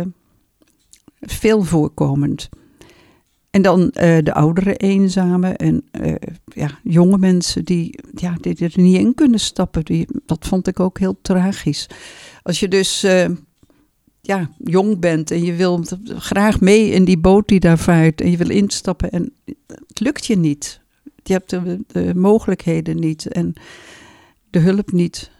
veel 1.26 1.62
voorkomend. 1.62 2.48
En 3.52 3.62
dan 3.62 3.90
eh, 3.90 4.18
de 4.22 4.34
oudere 4.34 4.76
eenzamen 4.76 5.56
en 5.56 5.84
eh, 5.90 6.14
ja, 6.44 6.78
jonge 6.82 7.18
mensen 7.18 7.64
die, 7.64 7.98
ja, 8.14 8.36
die 8.40 8.56
er 8.58 8.72
niet 8.74 8.98
in 8.98 9.14
kunnen 9.14 9.40
stappen. 9.40 9.84
Die, 9.84 10.06
dat 10.26 10.46
vond 10.46 10.66
ik 10.66 10.80
ook 10.80 10.98
heel 10.98 11.18
tragisch. 11.22 11.86
Als 12.42 12.60
je 12.60 12.68
dus 12.68 13.02
eh, 13.02 13.28
ja, 14.20 14.50
jong 14.58 14.98
bent 14.98 15.30
en 15.30 15.44
je 15.44 15.54
wil 15.54 15.84
graag 16.04 16.60
mee 16.60 16.90
in 16.90 17.04
die 17.04 17.18
boot 17.18 17.48
die 17.48 17.60
daar 17.60 17.78
vaart 17.78 18.20
en 18.20 18.30
je 18.30 18.36
wil 18.36 18.50
instappen 18.50 19.10
en 19.10 19.32
het 19.86 20.00
lukt 20.00 20.26
je 20.26 20.36
niet. 20.36 20.80
Je 21.22 21.32
hebt 21.32 21.50
de 21.92 22.12
mogelijkheden 22.14 23.00
niet 23.00 23.26
en 23.26 23.52
de 24.50 24.58
hulp 24.58 24.92
niet. 24.92 25.30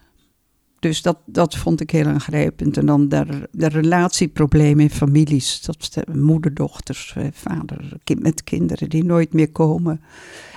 Dus 0.82 1.02
dat, 1.02 1.18
dat 1.26 1.56
vond 1.56 1.80
ik 1.80 1.90
heel 1.90 2.06
aangrijpend. 2.06 2.76
En 2.76 2.86
dan 2.86 3.08
de, 3.08 3.48
de 3.50 3.68
relatieproblemen 3.68 4.84
in 4.84 4.90
families. 4.90 5.62
Dat 5.62 5.90
de 5.92 6.18
moederdochters, 6.18 7.14
eh, 7.16 7.26
vader 7.32 7.98
kind, 8.04 8.22
met 8.22 8.44
kinderen 8.44 8.88
die 8.88 9.04
nooit 9.04 9.32
meer 9.32 9.50
komen. 9.50 10.00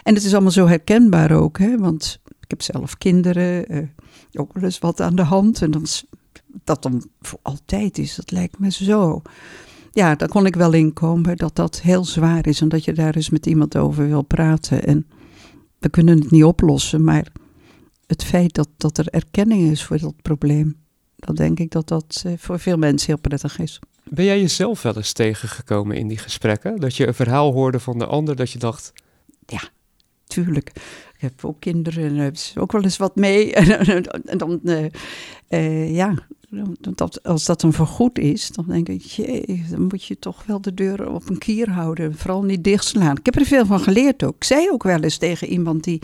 En 0.03 0.13
het 0.13 0.23
is 0.23 0.33
allemaal 0.33 0.51
zo 0.51 0.67
herkenbaar 0.67 1.31
ook. 1.31 1.57
Hè? 1.57 1.77
Want 1.77 2.19
ik 2.39 2.49
heb 2.49 2.61
zelf 2.61 2.97
kinderen, 2.97 3.67
eh, 3.67 3.83
ook 4.33 4.53
wel 4.53 4.63
eens 4.63 4.79
wat 4.79 5.01
aan 5.01 5.15
de 5.15 5.23
hand. 5.23 5.61
En 5.61 5.71
dan, 5.71 5.85
dat 6.63 6.83
dan 6.83 7.05
voor 7.21 7.39
altijd 7.41 7.97
is, 7.97 8.15
dat 8.15 8.31
lijkt 8.31 8.59
me 8.59 8.71
zo. 8.71 9.21
Ja, 9.91 10.15
daar 10.15 10.29
kon 10.29 10.45
ik 10.45 10.55
wel 10.55 10.73
in 10.73 10.93
komen 10.93 11.37
dat 11.37 11.55
dat 11.55 11.81
heel 11.81 12.05
zwaar 12.05 12.47
is. 12.47 12.61
En 12.61 12.69
dat 12.69 12.83
je 12.85 12.93
daar 12.93 13.15
eens 13.15 13.29
met 13.29 13.45
iemand 13.45 13.77
over 13.77 14.07
wil 14.07 14.23
praten. 14.23 14.83
En 14.83 15.07
we 15.79 15.89
kunnen 15.89 16.19
het 16.19 16.31
niet 16.31 16.43
oplossen, 16.43 17.03
maar 17.03 17.31
het 18.07 18.23
feit 18.23 18.53
dat, 18.53 18.69
dat 18.77 18.97
er 18.97 19.07
erkenning 19.07 19.71
is 19.71 19.83
voor 19.83 19.99
dat 19.99 20.21
probleem, 20.21 20.75
dan 21.15 21.35
denk 21.35 21.59
ik 21.59 21.71
dat 21.71 21.87
dat 21.87 22.23
eh, 22.25 22.33
voor 22.37 22.59
veel 22.59 22.77
mensen 22.77 23.07
heel 23.07 23.21
prettig 23.21 23.59
is. 23.59 23.79
Ben 24.03 24.25
jij 24.25 24.39
jezelf 24.39 24.81
wel 24.81 24.95
eens 24.95 25.13
tegengekomen 25.13 25.97
in 25.97 26.07
die 26.07 26.17
gesprekken? 26.17 26.79
Dat 26.79 26.95
je 26.95 27.07
een 27.07 27.13
verhaal 27.13 27.53
hoorde 27.53 27.79
van 27.79 27.99
de 27.99 28.05
ander, 28.05 28.35
dat 28.35 28.51
je 28.51 28.59
dacht, 28.59 28.93
Tuurlijk. 30.27 30.69
Ik 31.15 31.21
heb 31.21 31.45
ook 31.45 31.59
kinderen 31.59 32.03
en 32.03 32.15
heb 32.15 32.37
ze 32.37 32.59
ook 32.59 32.71
wel 32.71 32.83
eens 32.83 32.97
wat 32.97 33.15
mee. 33.15 33.53
En, 33.53 34.03
en 34.25 34.37
dan, 34.37 34.59
eh, 34.63 34.85
eh, 35.47 35.95
ja, 35.95 36.27
dat, 36.79 37.23
als 37.23 37.45
dat 37.45 37.61
dan 37.61 37.73
voorgoed 37.73 38.19
is, 38.19 38.51
dan 38.51 38.65
denk 38.67 38.89
ik, 38.89 39.01
jee, 39.01 39.65
dan 39.69 39.81
moet 39.81 40.03
je 40.03 40.19
toch 40.19 40.45
wel 40.45 40.61
de 40.61 40.73
deur 40.73 41.09
op 41.09 41.29
een 41.29 41.37
kier 41.37 41.69
houden. 41.69 42.15
Vooral 42.15 42.43
niet 42.43 42.63
dichtslaan. 42.63 43.17
Ik 43.17 43.25
heb 43.25 43.35
er 43.35 43.45
veel 43.45 43.65
van 43.65 43.79
geleerd 43.79 44.23
ook. 44.23 44.35
Ik 44.35 44.43
zei 44.43 44.69
ook 44.71 44.83
wel 44.83 44.99
eens 44.99 45.17
tegen 45.17 45.47
iemand 45.47 45.83
die, 45.83 46.01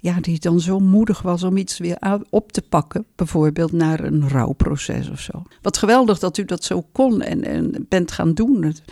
ja, 0.00 0.20
die 0.20 0.40
dan 0.40 0.60
zo 0.60 0.78
moedig 0.78 1.22
was 1.22 1.42
om 1.42 1.56
iets 1.56 1.78
weer 1.78 1.98
op 2.30 2.52
te 2.52 2.62
pakken. 2.62 3.06
Bijvoorbeeld 3.14 3.72
naar 3.72 4.04
een 4.04 4.28
rouwproces 4.28 5.10
of 5.10 5.20
zo. 5.20 5.42
Wat 5.62 5.76
geweldig 5.76 6.18
dat 6.18 6.38
u 6.38 6.44
dat 6.44 6.64
zo 6.64 6.86
kon 6.92 7.22
en, 7.22 7.44
en 7.44 7.86
bent 7.88 8.12
gaan 8.12 8.34
doen. 8.34 8.62
Het 8.62 8.82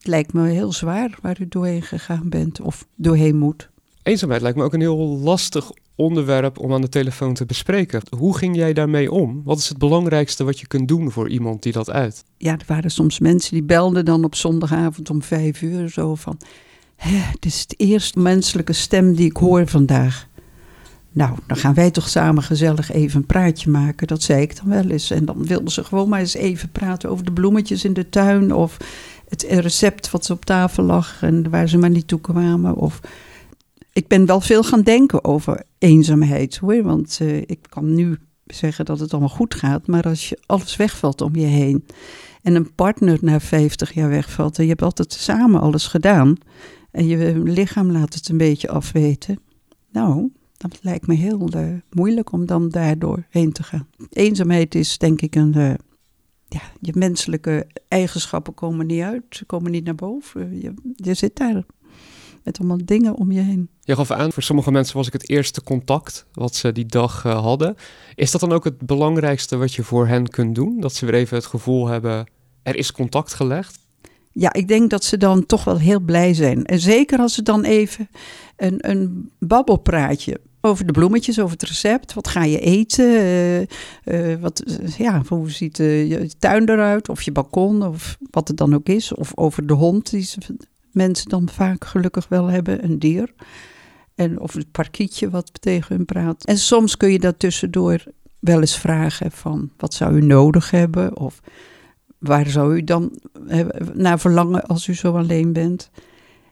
lijkt 0.00 0.32
me 0.32 0.48
heel 0.48 0.72
zwaar 0.72 1.18
waar 1.22 1.40
u 1.40 1.46
doorheen 1.48 1.82
gegaan 1.82 2.28
bent 2.28 2.60
of 2.60 2.86
doorheen 2.94 3.36
moet. 3.36 3.68
eenzaamheid 4.02 4.42
lijkt 4.42 4.58
me 4.58 4.64
ook 4.64 4.74
een 4.74 4.80
heel 4.80 5.18
lastig 5.18 5.70
onderwerp 5.96 6.58
om 6.58 6.72
aan 6.72 6.80
de 6.80 6.88
telefoon 6.88 7.34
te 7.34 7.46
bespreken. 7.46 8.02
Hoe 8.18 8.36
ging 8.36 8.56
jij 8.56 8.72
daarmee 8.72 9.12
om? 9.12 9.42
Wat 9.44 9.58
is 9.58 9.68
het 9.68 9.78
belangrijkste 9.78 10.44
wat 10.44 10.60
je 10.60 10.66
kunt 10.66 10.88
doen 10.88 11.10
voor 11.10 11.28
iemand 11.28 11.62
die 11.62 11.72
dat 11.72 11.90
uit? 11.90 12.24
ja, 12.38 12.52
er 12.52 12.64
waren 12.66 12.90
soms 12.90 13.18
mensen 13.18 13.52
die 13.52 13.62
belden 13.62 14.04
dan 14.04 14.24
op 14.24 14.34
zondagavond 14.34 15.10
om 15.10 15.22
vijf 15.22 15.62
uur 15.62 15.88
zo 15.88 16.14
van... 16.14 16.38
"Hè, 16.96 17.16
Het 17.16 17.44
is 17.44 17.66
de 17.66 17.74
eerste 17.76 18.18
menselijke 18.18 18.72
stem 18.72 19.14
die 19.14 19.26
ik 19.26 19.36
hoor 19.36 19.66
vandaag. 19.66 20.28
Nou, 21.12 21.36
dan 21.46 21.56
gaan 21.56 21.74
wij 21.74 21.90
toch 21.90 22.08
samen 22.08 22.42
gezellig 22.42 22.92
even 22.92 23.20
een 23.20 23.26
praatje 23.26 23.70
maken. 23.70 24.06
Dat 24.06 24.22
zei 24.22 24.42
ik 24.42 24.56
dan 24.56 24.68
wel 24.68 24.90
eens. 24.90 25.10
En 25.10 25.24
dan 25.24 25.46
wilden 25.46 25.70
ze 25.70 25.84
gewoon 25.84 26.08
maar 26.08 26.20
eens 26.20 26.34
even 26.34 26.70
praten 26.70 27.10
over 27.10 27.24
de 27.24 27.32
bloemetjes 27.32 27.84
in 27.84 27.92
de 27.92 28.08
tuin... 28.08 28.54
of 28.54 28.76
het 29.28 29.42
recept 29.42 30.10
wat 30.10 30.24
ze 30.24 30.32
op 30.32 30.44
tafel 30.44 30.82
lag 30.82 31.22
en 31.22 31.50
waar 31.50 31.68
ze 31.68 31.78
maar 31.78 31.90
niet 31.90 32.08
toe 32.08 32.20
kwamen. 32.20 32.74
Of... 32.74 33.00
Ik 33.96 34.08
ben 34.08 34.26
wel 34.26 34.40
veel 34.40 34.62
gaan 34.62 34.82
denken 34.82 35.24
over 35.24 35.62
eenzaamheid 35.78 36.56
hoor. 36.56 36.82
Want 36.82 37.18
eh, 37.20 37.36
ik 37.36 37.58
kan 37.68 37.94
nu 37.94 38.18
zeggen 38.44 38.84
dat 38.84 39.00
het 39.00 39.10
allemaal 39.10 39.28
goed 39.28 39.54
gaat. 39.54 39.86
Maar 39.86 40.02
als 40.02 40.28
je 40.28 40.38
alles 40.46 40.76
wegvalt 40.76 41.20
om 41.20 41.36
je 41.36 41.46
heen 41.46 41.86
en 42.42 42.54
een 42.54 42.74
partner 42.74 43.18
na 43.20 43.40
50 43.40 43.92
jaar 43.92 44.08
wegvalt 44.08 44.58
en 44.58 44.62
je 44.62 44.70
hebt 44.70 44.82
altijd 44.82 45.12
samen 45.12 45.60
alles 45.60 45.86
gedaan 45.86 46.36
en 46.90 47.06
je 47.06 47.38
lichaam 47.38 47.92
laat 47.92 48.14
het 48.14 48.28
een 48.28 48.36
beetje 48.36 48.68
afweten, 48.68 49.38
nou, 49.92 50.30
dat 50.56 50.78
lijkt 50.82 51.06
me 51.06 51.14
heel 51.14 51.48
eh, 51.48 51.68
moeilijk 51.90 52.32
om 52.32 52.46
dan 52.46 52.68
daardoor 52.68 53.26
heen 53.30 53.52
te 53.52 53.62
gaan. 53.62 53.88
Eenzaamheid 54.10 54.74
is 54.74 54.98
denk 54.98 55.20
ik 55.20 55.34
een, 55.34 55.54
eh, 55.54 55.74
ja, 56.48 56.62
je 56.80 56.92
menselijke 56.94 57.66
eigenschappen 57.88 58.54
komen 58.54 58.86
niet 58.86 59.02
uit, 59.02 59.42
komen 59.46 59.70
niet 59.70 59.84
naar 59.84 59.94
boven. 59.94 60.60
Je, 60.60 60.74
je 60.94 61.14
zit 61.14 61.36
daar 61.36 61.64
met 62.46 62.58
allemaal 62.58 62.78
dingen 62.84 63.14
om 63.14 63.32
je 63.32 63.40
heen. 63.40 63.68
Je 63.80 63.94
gaf 63.94 64.10
aan, 64.10 64.32
voor 64.32 64.42
sommige 64.42 64.70
mensen 64.70 64.96
was 64.96 65.06
ik 65.06 65.12
het 65.12 65.28
eerste 65.28 65.62
contact 65.62 66.26
wat 66.32 66.54
ze 66.54 66.72
die 66.72 66.86
dag 66.86 67.24
eh, 67.24 67.40
hadden. 67.40 67.76
Is 68.14 68.30
dat 68.30 68.40
dan 68.40 68.52
ook 68.52 68.64
het 68.64 68.78
belangrijkste 68.78 69.56
wat 69.56 69.74
je 69.74 69.82
voor 69.82 70.06
hen 70.06 70.28
kunt 70.28 70.54
doen? 70.54 70.80
Dat 70.80 70.94
ze 70.94 71.06
weer 71.06 71.14
even 71.14 71.36
het 71.36 71.46
gevoel 71.46 71.86
hebben, 71.86 72.26
er 72.62 72.76
is 72.76 72.92
contact 72.92 73.34
gelegd? 73.34 73.78
Ja, 74.32 74.52
ik 74.52 74.68
denk 74.68 74.90
dat 74.90 75.04
ze 75.04 75.16
dan 75.16 75.46
toch 75.46 75.64
wel 75.64 75.78
heel 75.78 76.00
blij 76.00 76.34
zijn. 76.34 76.64
En 76.64 76.80
zeker 76.80 77.18
als 77.18 77.34
ze 77.34 77.42
dan 77.42 77.64
even 77.64 78.08
een, 78.56 78.90
een 78.90 79.30
babbelpraatje 79.38 80.40
over 80.60 80.86
de 80.86 80.92
bloemetjes, 80.92 81.40
over 81.40 81.52
het 81.52 81.68
recept. 81.68 82.12
Wat 82.12 82.28
ga 82.28 82.44
je 82.44 82.60
eten? 82.60 83.08
Eh, 83.08 83.62
eh, 83.62 84.40
wat, 84.40 84.62
ja, 84.98 85.22
hoe 85.28 85.50
ziet 85.50 85.76
je 85.76 86.30
tuin 86.38 86.68
eruit? 86.68 87.08
Of 87.08 87.22
je 87.22 87.32
balkon, 87.32 87.82
of 87.82 88.16
wat 88.30 88.48
het 88.48 88.56
dan 88.56 88.74
ook 88.74 88.88
is. 88.88 89.14
Of 89.14 89.32
over 89.34 89.66
de 89.66 89.74
hond, 89.74 90.10
die 90.10 90.22
ze, 90.22 90.38
mensen 90.96 91.28
dan 91.28 91.48
vaak 91.48 91.84
gelukkig 91.84 92.28
wel 92.28 92.46
hebben, 92.46 92.84
een 92.84 92.98
dier. 92.98 93.34
En 94.14 94.40
of 94.40 94.52
het 94.52 94.70
parkietje 94.70 95.30
wat 95.30 95.50
tegen 95.60 95.96
hun 95.96 96.04
praat. 96.04 96.44
En 96.44 96.58
soms 96.58 96.96
kun 96.96 97.12
je 97.12 97.18
dat 97.18 97.38
tussendoor 97.38 98.04
wel 98.38 98.60
eens 98.60 98.78
vragen 98.78 99.32
van, 99.32 99.70
wat 99.76 99.94
zou 99.94 100.16
u 100.16 100.20
nodig 100.20 100.70
hebben? 100.70 101.16
Of 101.16 101.40
waar 102.18 102.46
zou 102.46 102.76
u 102.76 102.84
dan 102.84 103.18
naar 103.94 104.18
verlangen 104.18 104.66
als 104.66 104.86
u 104.86 104.94
zo 104.94 105.16
alleen 105.16 105.52
bent? 105.52 105.90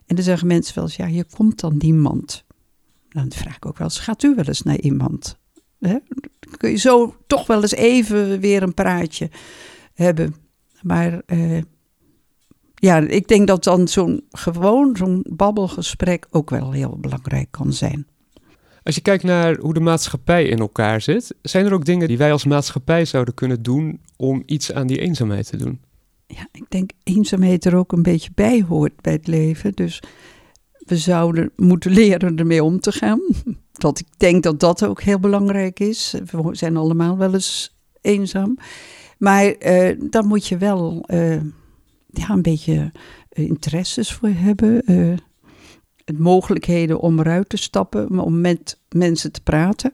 En 0.05 0.15
dan 0.15 0.23
zeggen 0.23 0.47
mensen 0.47 0.75
wel 0.75 0.83
eens, 0.83 0.95
ja, 0.95 1.05
hier 1.05 1.25
komt 1.35 1.59
dan 1.59 1.75
niemand. 1.77 2.45
Dan 3.09 3.31
vraag 3.31 3.55
ik 3.55 3.65
ook 3.65 3.77
wel 3.77 3.87
eens, 3.87 3.99
gaat 3.99 4.23
u 4.23 4.35
wel 4.35 4.45
eens 4.45 4.61
naar 4.61 4.79
iemand? 4.79 5.37
Kun 6.57 6.69
je 6.69 6.75
zo 6.75 7.15
toch 7.27 7.47
wel 7.47 7.61
eens 7.61 7.75
even 7.75 8.39
weer 8.39 8.63
een 8.63 8.73
praatje 8.73 9.29
hebben. 9.93 10.35
Maar 10.81 11.21
eh, 11.25 11.61
ja, 12.85 12.97
ik 12.97 13.27
denk 13.27 13.47
dat 13.47 13.63
dan 13.63 13.87
zo'n 13.87 14.23
gewoon, 14.29 14.95
zo'n 14.97 15.25
babbelgesprek 15.29 16.27
ook 16.31 16.49
wel 16.49 16.71
heel 16.71 16.97
belangrijk 16.99 17.47
kan 17.51 17.73
zijn. 17.73 18.07
Als 18.83 18.95
je 18.95 19.01
kijkt 19.01 19.23
naar 19.23 19.57
hoe 19.57 19.73
de 19.73 19.79
maatschappij 19.79 20.45
in 20.45 20.59
elkaar 20.59 21.01
zit, 21.01 21.35
zijn 21.41 21.65
er 21.65 21.73
ook 21.73 21.85
dingen 21.85 22.07
die 22.07 22.17
wij 22.17 22.31
als 22.31 22.45
maatschappij 22.45 23.05
zouden 23.05 23.33
kunnen 23.33 23.63
doen 23.63 23.99
om 24.17 24.43
iets 24.45 24.73
aan 24.73 24.87
die 24.87 24.99
eenzaamheid 24.99 25.47
te 25.47 25.57
doen? 25.57 25.81
Ja, 26.27 26.47
ik 26.51 26.65
denk 26.69 26.91
eenzaamheid 27.03 27.65
er 27.65 27.75
ook 27.75 27.91
een 27.91 28.03
beetje 28.03 28.29
bij 28.35 28.65
hoort 28.67 29.01
bij 29.01 29.13
het 29.13 29.27
leven. 29.27 29.71
Dus 29.71 29.99
we 30.77 30.97
zouden 30.97 31.51
moeten 31.55 31.91
leren 31.91 32.37
ermee 32.37 32.63
om 32.63 32.79
te 32.79 32.91
gaan. 32.91 33.21
Dat 33.71 33.99
ik 33.99 34.07
denk 34.17 34.43
dat 34.43 34.59
dat 34.59 34.85
ook 34.85 35.01
heel 35.01 35.19
belangrijk 35.19 35.79
is. 35.79 36.15
We 36.31 36.49
zijn 36.51 36.77
allemaal 36.77 37.17
wel 37.17 37.33
eens 37.33 37.77
eenzaam. 38.01 38.57
Maar 39.17 39.45
eh, 39.45 39.99
daar 40.09 40.25
moet 40.25 40.47
je 40.47 40.57
wel 40.57 41.03
eh, 41.05 41.37
ja, 42.17 42.29
een 42.29 42.41
beetje 42.41 42.91
eh, 43.29 43.45
interesses 43.45 44.13
voor 44.13 44.29
hebben. 44.29 44.81
eh, 44.81 45.13
mogelijkheden 46.17 46.99
om 46.99 47.19
eruit 47.19 47.49
te 47.49 47.57
stappen, 47.57 48.19
om 48.19 48.41
met 48.41 48.79
mensen 48.89 49.31
te 49.31 49.41
praten. 49.41 49.93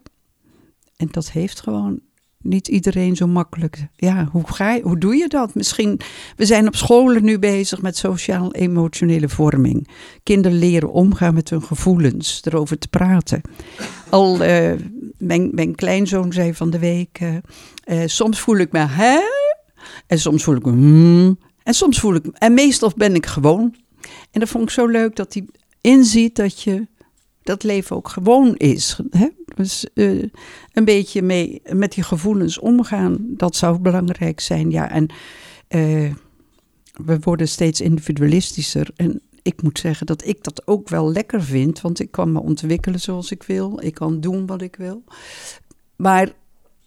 En 0.95 1.07
dat 1.11 1.31
heeft 1.31 1.61
gewoon 1.61 1.99
niet 2.41 2.67
iedereen 2.67 3.15
zo 3.15 3.27
makkelijk. 3.27 3.87
Ja, 3.95 4.27
hoe, 4.31 4.47
ga 4.47 4.73
je, 4.73 4.81
hoe 4.81 4.97
doe 4.97 5.15
je 5.15 5.27
dat? 5.27 5.55
Misschien, 5.55 5.99
we 6.35 6.45
zijn 6.45 6.67
op 6.67 6.75
scholen 6.75 7.23
nu 7.23 7.39
bezig 7.39 7.81
met 7.81 7.97
sociaal-emotionele 7.97 9.29
vorming. 9.29 9.87
Kinderen 10.23 10.57
leren 10.57 10.91
omgaan 10.91 11.33
met 11.33 11.49
hun 11.49 11.63
gevoelens, 11.63 12.41
erover 12.43 12.77
te 12.77 12.87
praten. 12.87 13.41
Al, 14.09 14.43
eh, 14.43 14.73
mijn, 15.17 15.49
mijn 15.51 15.75
kleinzoon 15.75 16.33
zei 16.33 16.53
van 16.53 16.69
de 16.69 16.79
week, 16.79 17.19
soms 18.05 18.39
voel 18.39 18.57
ik 18.57 18.71
me 18.71 18.85
hè, 18.87 19.19
en 20.07 20.19
soms 20.19 20.43
voel 20.43 20.55
ik 20.55 20.65
me 20.65 20.71
hmm, 20.71 21.37
En 21.63 21.73
soms 21.73 21.99
voel 21.99 22.15
ik, 22.15 22.25
en 22.25 22.53
meestal 22.53 22.91
ben 22.95 23.15
ik 23.15 23.25
gewoon. 23.25 23.75
En 24.31 24.39
dat 24.39 24.49
vond 24.49 24.63
ik 24.63 24.69
zo 24.69 24.87
leuk 24.87 25.15
dat 25.15 25.33
hij 25.33 25.45
inziet 25.81 26.35
dat 26.35 26.61
je 26.61 26.87
dat 27.43 27.63
leven 27.63 27.95
ook 27.95 28.09
gewoon 28.09 28.55
is. 28.55 28.99
Hè? 29.09 29.27
Dus 29.55 29.87
uh, 29.93 30.23
een 30.73 30.85
beetje 30.85 31.21
mee 31.21 31.61
met 31.69 31.91
die 31.91 32.03
gevoelens 32.03 32.59
omgaan, 32.59 33.17
dat 33.19 33.55
zou 33.55 33.79
belangrijk 33.79 34.39
zijn. 34.39 34.71
Ja, 34.71 34.91
en 34.91 35.09
uh, 35.69 36.13
we 36.93 37.19
worden 37.19 37.47
steeds 37.47 37.81
individualistischer. 37.81 38.89
En 38.95 39.21
ik 39.41 39.61
moet 39.61 39.79
zeggen 39.79 40.05
dat 40.05 40.27
ik 40.27 40.43
dat 40.43 40.67
ook 40.67 40.89
wel 40.89 41.11
lekker 41.11 41.43
vind, 41.43 41.81
want 41.81 41.99
ik 41.99 42.11
kan 42.11 42.31
me 42.31 42.41
ontwikkelen 42.41 42.99
zoals 42.99 43.31
ik 43.31 43.43
wil. 43.43 43.79
Ik 43.81 43.93
kan 43.93 44.19
doen 44.19 44.45
wat 44.45 44.61
ik 44.61 44.75
wil. 44.75 45.03
Maar 45.95 46.31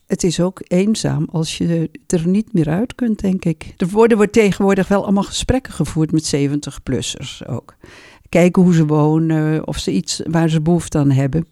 het 0.06 0.25
is 0.25 0.40
ook 0.40 0.61
eenzaam 0.66 1.28
als 1.32 1.58
je 1.58 1.90
er 2.06 2.28
niet 2.28 2.52
meer 2.52 2.68
uit 2.68 2.94
kunt, 2.94 3.20
denk 3.20 3.44
ik. 3.44 3.75
Er 3.76 3.88
worden 3.88 4.16
wordt 4.16 4.32
tegenwoordig 4.32 4.88
wel 4.88 5.02
allemaal 5.02 5.23
gesprekken 5.23 5.73
gevoerd 5.73 6.12
met 6.12 6.37
70-plussers 6.37 7.46
ook. 7.46 7.75
Kijken 8.28 8.62
hoe 8.62 8.75
ze 8.75 8.87
wonen, 8.87 9.66
of 9.66 9.78
ze 9.78 9.92
iets 9.92 10.20
waar 10.26 10.49
ze 10.49 10.61
behoefte 10.61 10.99
aan 10.99 11.11
hebben. 11.11 11.46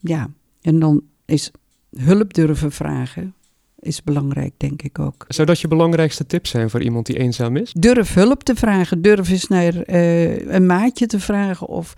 Ja, 0.00 0.30
en 0.60 0.78
dan 0.78 1.02
is 1.24 1.50
hulp 1.96 2.34
durven 2.34 2.72
vragen 2.72 3.34
is 3.80 4.02
belangrijk, 4.02 4.52
denk 4.56 4.82
ik 4.82 4.98
ook. 4.98 5.24
Zou 5.28 5.46
dat 5.46 5.60
je 5.60 5.68
belangrijkste 5.68 6.26
tip 6.26 6.46
zijn 6.46 6.70
voor 6.70 6.82
iemand 6.82 7.06
die 7.06 7.18
eenzaam 7.18 7.56
is? 7.56 7.72
Durf 7.72 8.14
hulp 8.14 8.42
te 8.42 8.54
vragen. 8.54 9.02
Durf 9.02 9.30
eens 9.30 9.48
naar 9.48 9.90
uh, 9.90 10.52
een 10.54 10.66
maatje 10.66 11.06
te 11.06 11.20
vragen 11.20 11.66
of 11.66 11.92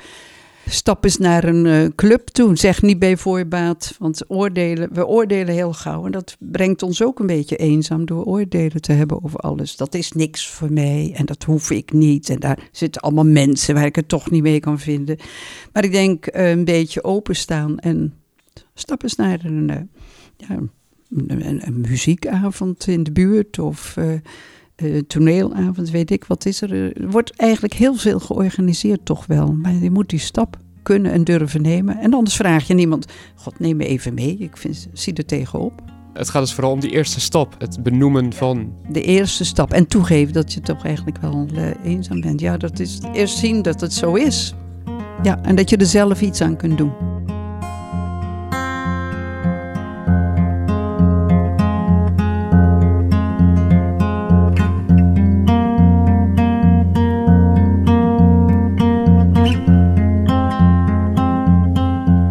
stap 0.68 1.04
eens 1.04 1.18
naar 1.18 1.44
een 1.44 1.64
uh, 1.64 1.88
club 1.94 2.26
toe. 2.26 2.56
Zeg 2.56 2.82
niet 2.82 2.98
bij 2.98 3.16
voorbaat, 3.16 3.94
want 3.98 4.30
oordelen, 4.30 4.88
we 4.92 5.06
oordelen 5.06 5.54
heel 5.54 5.72
gauw. 5.72 6.04
En 6.04 6.12
dat 6.12 6.36
brengt 6.38 6.82
ons 6.82 7.02
ook 7.02 7.18
een 7.18 7.26
beetje 7.26 7.56
eenzaam 7.56 8.06
door 8.06 8.24
oordelen 8.24 8.80
te 8.80 8.92
hebben 8.92 9.24
over 9.24 9.38
alles. 9.38 9.76
Dat 9.76 9.94
is 9.94 10.12
niks 10.12 10.48
voor 10.48 10.72
mij 10.72 11.12
en 11.16 11.26
dat 11.26 11.42
hoef 11.42 11.70
ik 11.70 11.92
niet. 11.92 12.30
En 12.30 12.40
daar 12.40 12.68
zitten 12.72 13.02
allemaal 13.02 13.26
mensen 13.26 13.74
waar 13.74 13.86
ik 13.86 13.96
het 13.96 14.08
toch 14.08 14.30
niet 14.30 14.42
mee 14.42 14.60
kan 14.60 14.78
vinden. 14.78 15.16
Maar 15.72 15.84
ik 15.84 15.92
denk 15.92 16.34
uh, 16.34 16.50
een 16.50 16.64
beetje 16.64 17.04
openstaan 17.04 17.78
en 17.78 18.14
stap 18.74 19.02
eens 19.02 19.16
naar 19.16 19.44
een, 19.44 19.90
ja, 20.36 20.58
een, 21.10 21.66
een, 21.66 21.80
muziekavond 21.80 22.86
in 22.86 23.02
de 23.02 23.12
buurt 23.12 23.58
of 23.58 23.96
uh, 24.82 25.00
toneelavond, 25.06 25.90
weet 25.90 26.10
ik 26.10 26.24
wat 26.24 26.46
is 26.46 26.60
er. 26.62 26.72
Er 26.72 27.10
wordt 27.10 27.36
eigenlijk 27.36 27.74
heel 27.74 27.94
veel 27.94 28.18
georganiseerd 28.18 29.04
toch 29.04 29.26
wel. 29.26 29.52
Maar 29.52 29.74
je 29.74 29.90
moet 29.90 30.08
die 30.08 30.18
stap 30.18 30.56
kunnen 30.82 31.12
en 31.12 31.24
durven 31.24 31.62
nemen. 31.62 31.98
En 31.98 32.14
anders 32.14 32.36
vraag 32.36 32.66
je 32.66 32.74
niemand, 32.74 33.06
god 33.34 33.58
neem 33.58 33.76
me 33.76 33.86
even 33.86 34.14
mee. 34.14 34.36
Ik 34.38 34.56
vind, 34.56 34.88
zie 34.92 35.14
er 35.14 35.24
tegenop. 35.24 35.82
Het 36.12 36.28
gaat 36.28 36.42
dus 36.42 36.54
vooral 36.54 36.72
om 36.72 36.80
die 36.80 36.90
eerste 36.90 37.20
stap, 37.20 37.54
het 37.58 37.82
benoemen 37.82 38.32
van... 38.32 38.72
De 38.88 39.02
eerste 39.02 39.44
stap 39.44 39.72
en 39.72 39.86
toegeven 39.86 40.32
dat 40.32 40.52
je 40.52 40.60
toch 40.60 40.84
eigenlijk 40.84 41.18
wel 41.20 41.46
uh, 41.54 41.70
eenzaam 41.84 42.20
bent. 42.20 42.40
Ja, 42.40 42.56
dat 42.56 42.78
is 42.78 42.98
eerst 43.12 43.38
zien 43.38 43.62
dat 43.62 43.80
het 43.80 43.92
zo 43.92 44.14
is. 44.14 44.54
Ja, 45.22 45.42
en 45.42 45.54
dat 45.54 45.70
je 45.70 45.76
er 45.76 45.86
zelf 45.86 46.20
iets 46.20 46.40
aan 46.40 46.56
kunt 46.56 46.78
doen. 46.78 46.92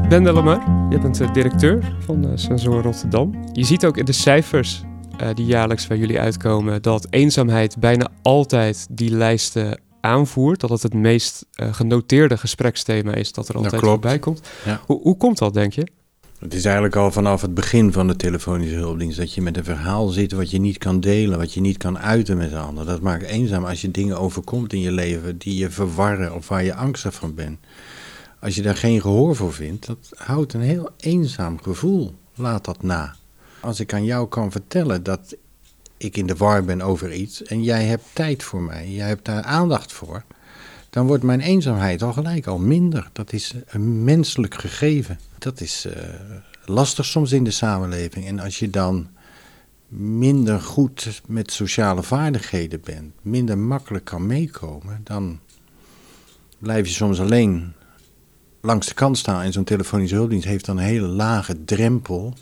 Ben 0.10 0.24
Delamar, 0.24 0.90
je 0.90 1.00
bent 1.00 1.18
de 1.18 1.32
directeur 1.32 1.96
van 2.00 2.26
uh, 2.26 2.32
Sensor 2.36 2.82
Rotterdam. 2.82 3.34
Je 3.54 3.64
ziet 3.64 3.86
ook 3.86 3.98
in 3.98 4.06
de 4.06 4.12
cijfers 4.12 4.84
uh, 5.22 5.30
die 5.34 5.46
jaarlijks 5.46 5.88
bij 5.88 5.98
jullie 5.98 6.20
uitkomen 6.20 6.82
dat 6.82 7.08
eenzaamheid 7.10 7.78
bijna 7.80 8.10
altijd 8.22 8.88
die 8.92 9.10
lijsten 9.10 9.82
aanvoert. 10.02 10.60
Dat 10.60 10.70
het 10.70 10.84
het 10.84 10.94
meest 10.94 11.46
uh, 11.56 11.74
genoteerde 11.74 12.38
gespreksthema 12.38 13.14
is 13.14 13.32
dat 13.32 13.50
er 13.50 13.56
altijd 13.56 13.82
voorbij 13.82 14.20
komt. 14.20 14.42
Ja. 14.66 14.82
Hoe, 14.86 15.02
hoe 15.02 15.18
komt 15.18 15.38
dat, 15.38 15.54
denk 15.54 15.74
je? 15.74 15.88
Het 16.40 16.54
is 16.54 16.66
eigenlijk 16.66 16.96
al 16.96 17.12
vanaf 17.12 17.42
het 17.42 17.54
begin 17.54 17.92
van 17.94 18.08
de 18.08 18.16
telefonische 18.16 18.76
hulpdienst 18.76 19.18
dat 19.18 19.34
je 19.34 19.42
met 19.42 19.58
een 19.58 19.64
verhaal 19.64 20.08
zit 20.08 20.32
wat 20.32 20.52
je 20.52 20.60
niet 20.60 20.78
kan 20.78 21.00
delen, 21.00 21.38
wat 21.38 21.54
je 21.54 21.62
niet 21.62 21.78
kan 21.78 22.00
uiten 22.00 22.38
met 22.38 22.52
een 22.52 22.58
ander. 22.58 22.86
Dat 22.86 23.02
maakt 23.02 23.24
eenzaam 23.24 23.66
als 23.66 23.82
je 23.82 23.92
dingen 23.92 24.20
overkomt 24.20 24.74
in 24.74 24.82
je 24.82 24.92
leven 24.92 25.38
die 25.38 25.58
je 25.58 25.70
verwarren 25.70 26.36
of 26.36 26.48
waar 26.48 26.64
je 26.64 26.74
angstig 26.74 27.14
van 27.14 27.34
bent. 27.36 27.58
Als 28.48 28.56
je 28.56 28.62
daar 28.62 28.78
geen 28.78 29.02
gehoor 29.02 29.36
voor 29.36 29.54
vindt, 29.54 29.86
dat 29.86 30.12
houdt 30.16 30.54
een 30.54 30.62
heel 30.62 30.90
eenzaam 30.98 31.62
gevoel. 31.62 32.16
Laat 32.36 32.66
dat 32.66 32.84
na. 32.84 33.16
Als 33.60 33.80
ik 33.80 33.94
aan 33.94 34.04
jou 34.04 34.28
kan 34.28 34.52
vertellen 34.52 35.04
dat 35.04 35.36
ik 35.98 36.18
in 36.18 36.28
de 36.28 36.36
war 36.36 36.64
ben 36.64 36.82
over 36.82 37.14
iets 37.14 37.44
en 37.44 37.64
jij 37.64 37.84
hebt 37.86 38.04
tijd 38.14 38.44
voor 38.44 38.62
mij, 38.62 38.92
jij 38.92 39.08
hebt 39.08 39.26
daar 39.26 39.44
aandacht 39.44 39.92
voor, 39.92 40.24
dan 40.90 41.08
wordt 41.08 41.24
mijn 41.24 41.40
eenzaamheid 41.40 42.02
al 42.02 42.14
gelijk 42.14 42.48
al 42.48 42.58
minder. 42.58 43.10
Dat 43.14 43.34
is 43.34 43.54
een 43.68 44.04
menselijk 44.04 44.56
gegeven. 44.56 45.20
Dat 45.38 45.62
is 45.62 45.86
uh, 45.86 45.94
lastig 46.66 47.06
soms 47.06 47.32
in 47.32 47.44
de 47.44 47.52
samenleving. 47.52 48.28
En 48.28 48.40
als 48.40 48.60
je 48.60 48.70
dan 48.70 49.08
minder 49.98 50.62
goed 50.62 51.22
met 51.26 51.52
sociale 51.52 52.04
vaardigheden 52.04 52.82
bent, 52.84 53.14
minder 53.22 53.58
makkelijk 53.58 54.06
kan 54.06 54.26
meekomen, 54.26 55.02
dan 55.04 55.40
blijf 56.58 56.88
je 56.88 56.94
soms 56.94 57.20
alleen 57.20 57.74
langs 58.68 58.88
de 58.88 58.94
kant 58.94 59.18
staan 59.18 59.42
en 59.42 59.52
zo'n 59.52 59.64
telefonische 59.64 60.16
hulpdienst 60.16 60.48
heeft 60.48 60.66
dan 60.66 60.78
een 60.78 60.84
hele 60.84 61.08
lage 61.08 61.64
drempel, 61.66 62.34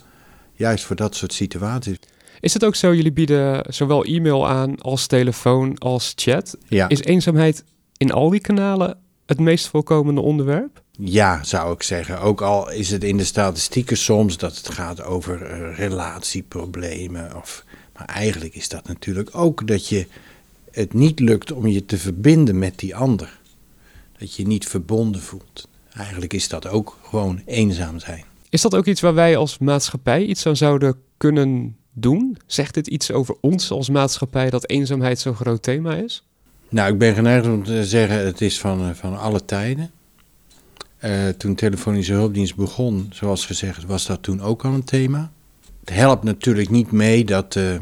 juist 0.54 0.86
voor 0.86 0.96
dat 0.96 1.16
soort 1.16 1.34
situaties. 1.34 1.98
Is 2.40 2.54
het 2.54 2.66
ook 2.66 2.76
zo, 2.76 2.96
jullie 2.96 3.12
bieden 3.12 3.66
zowel 3.74 4.04
e-mail 4.04 4.48
aan 4.48 4.82
als 4.82 5.08
telefoon 5.08 5.78
als 5.78 6.14
chat? 6.16 6.58
Ja. 6.68 6.90
Is 6.90 7.02
eenzaamheid 7.02 7.64
in 7.98 8.12
al 8.12 8.30
die 8.30 8.40
kanalen 8.40 8.98
het 9.26 9.40
meest 9.40 9.68
voorkomende 9.68 10.22
onderwerp? 10.22 10.84
Ja, 10.98 11.44
zou 11.44 11.74
ik 11.74 11.84
zeggen. 11.84 12.20
Ook 12.20 12.42
al 12.42 12.72
is 12.72 12.92
het 12.92 13.04
in 13.04 13.18
de 13.18 13.24
statistieken 13.24 13.98
soms 13.98 14.38
dat 14.38 14.58
het 14.58 14.70
gaat 14.70 15.04
over 15.04 15.42
uh, 15.42 15.78
relatieproblemen. 15.78 17.36
Of, 17.36 17.64
maar 17.94 18.08
eigenlijk 18.08 18.56
is 18.56 18.70
dat 18.70 18.88
natuurlijk 18.88 19.30
ook 19.32 19.68
dat 19.68 19.88
je 19.88 20.08
het 20.72 20.94
niet 20.94 21.20
lukt 21.20 21.52
om 21.52 21.68
je 21.68 21.86
te 21.86 21.98
verbinden 21.98 22.60
met 22.60 22.80
die 22.80 22.96
ander. 22.96 23.40
Dat 24.18 24.36
je 24.36 24.48
niet 24.48 24.68
verbonden 24.68 25.22
voelt. 25.22 25.68
Eigenlijk 25.98 26.34
is 26.34 26.48
dat 26.48 26.68
ook 26.68 26.98
gewoon 27.04 27.42
eenzaam 27.46 28.00
zijn. 28.00 28.24
Is 28.50 28.62
dat 28.62 28.76
ook 28.76 28.86
iets 28.86 29.02
waar 29.02 29.14
wij 29.14 29.38
als 29.38 29.58
maatschappij 29.58 30.26
iets 30.26 30.46
aan 30.46 30.56
zouden 30.56 30.96
kunnen 31.18 31.78
doen? 31.94 32.38
Zegt 32.46 32.74
dit 32.74 32.88
iets 32.88 33.12
over 33.12 33.36
ons 33.42 33.72
als 33.72 33.90
maatschappij 33.90 34.50
dat 34.50 34.70
eenzaamheid 34.70 35.20
zo'n 35.20 35.36
groot 35.36 35.64
thema 35.64 35.96
is? 35.96 36.24
Nou, 36.70 36.92
ik 36.92 36.98
ben 36.98 37.14
geneigd 37.14 37.46
om 37.46 37.64
te 37.64 37.86
zeggen, 37.86 38.26
het 38.26 38.42
is 38.42 38.60
van, 38.60 38.82
eh, 38.82 38.90
van 38.94 39.20
alle 39.20 39.46
tijden. 39.46 39.92
Uh, 41.02 41.28
toen 41.28 41.56
telefonische 41.56 42.14
hulpdienst 42.14 42.56
begon, 42.56 43.10
zoals 43.14 43.46
gezegd, 43.46 43.86
was 43.86 44.06
dat 44.06 44.24
toen 44.24 44.42
ook 44.42 44.66
al 44.66 44.74
een 44.74 44.84
thema. 44.84 45.32
Het 45.80 45.90
helpt 45.90 46.24
natuurlijk 46.24 46.70
niet 46.70 46.92
mee 46.92 47.26
dat 47.26 47.56
uh, 47.56 47.76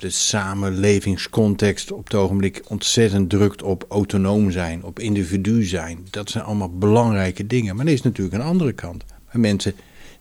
de 0.00 0.10
samenlevingscontext 0.10 1.92
op 1.92 2.04
het 2.04 2.14
ogenblik 2.14 2.62
ontzettend 2.68 3.30
drukt 3.30 3.62
op 3.62 3.84
autonoom 3.88 4.50
zijn, 4.50 4.84
op 4.84 4.98
individu 4.98 5.64
zijn. 5.64 6.06
Dat 6.10 6.30
zijn 6.30 6.44
allemaal 6.44 6.78
belangrijke 6.78 7.46
dingen. 7.46 7.76
Maar 7.76 7.86
er 7.86 7.92
is 7.92 8.02
natuurlijk 8.02 8.36
een 8.36 8.48
andere 8.48 8.72
kant. 8.72 9.04
Waar 9.32 9.40
mensen 9.40 9.74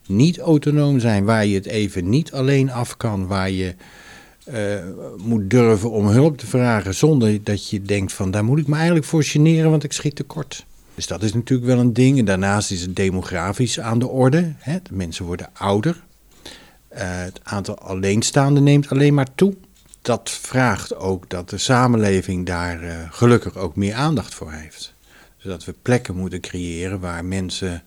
niet 0.07 0.39
autonoom 0.39 0.99
zijn, 0.99 1.25
waar 1.25 1.45
je 1.45 1.55
het 1.55 1.65
even 1.65 2.09
niet 2.09 2.31
alleen 2.31 2.71
af 2.71 2.97
kan, 2.97 3.27
waar 3.27 3.51
je 3.51 3.75
uh, 4.53 4.55
moet 5.17 5.49
durven 5.49 5.91
om 5.91 6.07
hulp 6.07 6.37
te 6.37 6.47
vragen 6.47 6.95
zonder 6.95 7.43
dat 7.43 7.69
je 7.69 7.81
denkt 7.81 8.13
van 8.13 8.31
daar 8.31 8.45
moet 8.45 8.59
ik 8.59 8.67
me 8.67 8.75
eigenlijk 8.75 9.05
voor 9.05 9.23
generen, 9.23 9.69
want 9.69 9.83
ik 9.83 9.93
schiet 9.93 10.15
tekort. 10.15 10.65
Dus 10.95 11.07
dat 11.07 11.23
is 11.23 11.33
natuurlijk 11.33 11.67
wel 11.67 11.79
een 11.79 11.93
ding. 11.93 12.19
En 12.19 12.25
daarnaast 12.25 12.71
is 12.71 12.81
het 12.81 12.95
demografisch 12.95 13.79
aan 13.79 13.99
de 13.99 14.07
orde. 14.07 14.53
Hè? 14.57 14.77
De 14.83 14.93
mensen 14.93 15.25
worden 15.25 15.49
ouder. 15.53 16.03
Uh, 16.93 16.99
het 17.01 17.39
aantal 17.43 17.77
alleenstaanden 17.77 18.63
neemt 18.63 18.89
alleen 18.89 19.13
maar 19.13 19.35
toe. 19.35 19.53
Dat 20.07 20.29
vraagt 20.29 20.95
ook 20.95 21.29
dat 21.29 21.49
de 21.49 21.57
samenleving 21.57 22.45
daar 22.45 22.83
uh, 22.83 22.93
gelukkig 23.09 23.55
ook 23.55 23.75
meer 23.75 23.93
aandacht 23.93 24.33
voor 24.33 24.51
heeft. 24.51 24.93
Zodat 25.37 25.65
we 25.65 25.73
plekken 25.81 26.15
moeten 26.15 26.41
creëren 26.41 26.99
waar 26.99 27.25
mensen 27.25 27.83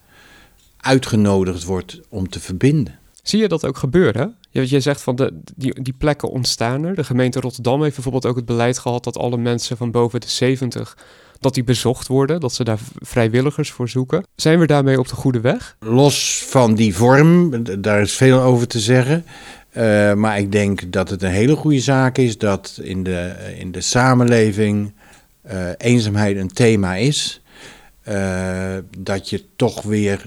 uitgenodigd 0.76 1.64
wordt 1.64 2.00
om 2.08 2.28
te 2.28 2.40
verbinden. 2.40 2.98
Zie 3.22 3.40
je 3.40 3.48
dat 3.48 3.64
ook 3.64 3.76
gebeuren? 3.76 4.36
Je, 4.50 4.70
je 4.70 4.80
zegt 4.80 5.02
van 5.02 5.16
de, 5.16 5.40
die, 5.56 5.82
die 5.82 5.94
plekken 5.98 6.30
ontstaan 6.30 6.84
er. 6.84 6.94
De 6.94 7.04
gemeente 7.04 7.40
Rotterdam 7.40 7.82
heeft 7.82 7.94
bijvoorbeeld 7.94 8.26
ook 8.26 8.36
het 8.36 8.44
beleid 8.44 8.78
gehad 8.78 9.04
dat 9.04 9.18
alle 9.18 9.36
mensen 9.36 9.76
van 9.76 9.90
boven 9.90 10.20
de 10.20 10.28
70 10.28 10.96
dat 11.38 11.54
die 11.54 11.64
bezocht 11.64 12.08
worden, 12.08 12.40
dat 12.40 12.52
ze 12.52 12.64
daar 12.64 12.78
vrijwilligers 12.98 13.70
voor 13.70 13.88
zoeken. 13.88 14.24
Zijn 14.36 14.58
we 14.58 14.66
daarmee 14.66 14.98
op 14.98 15.08
de 15.08 15.14
goede 15.14 15.40
weg? 15.40 15.76
Los 15.78 16.44
van 16.48 16.74
die 16.74 16.96
vorm, 16.96 17.50
daar 17.82 18.00
is 18.00 18.12
veel 18.12 18.40
over 18.40 18.66
te 18.66 18.80
zeggen. 18.80 19.24
Uh, 19.72 20.14
maar 20.14 20.38
ik 20.38 20.52
denk 20.52 20.92
dat 20.92 21.10
het 21.10 21.22
een 21.22 21.30
hele 21.30 21.56
goede 21.56 21.80
zaak 21.80 22.18
is 22.18 22.38
dat 22.38 22.78
in 22.82 23.02
de, 23.02 23.34
in 23.58 23.72
de 23.72 23.80
samenleving 23.80 24.92
uh, 25.50 25.68
eenzaamheid 25.76 26.36
een 26.36 26.52
thema 26.52 26.94
is. 26.94 27.42
Dat 28.98 29.30
je 29.30 29.44
toch 29.56 29.82
weer 29.82 30.24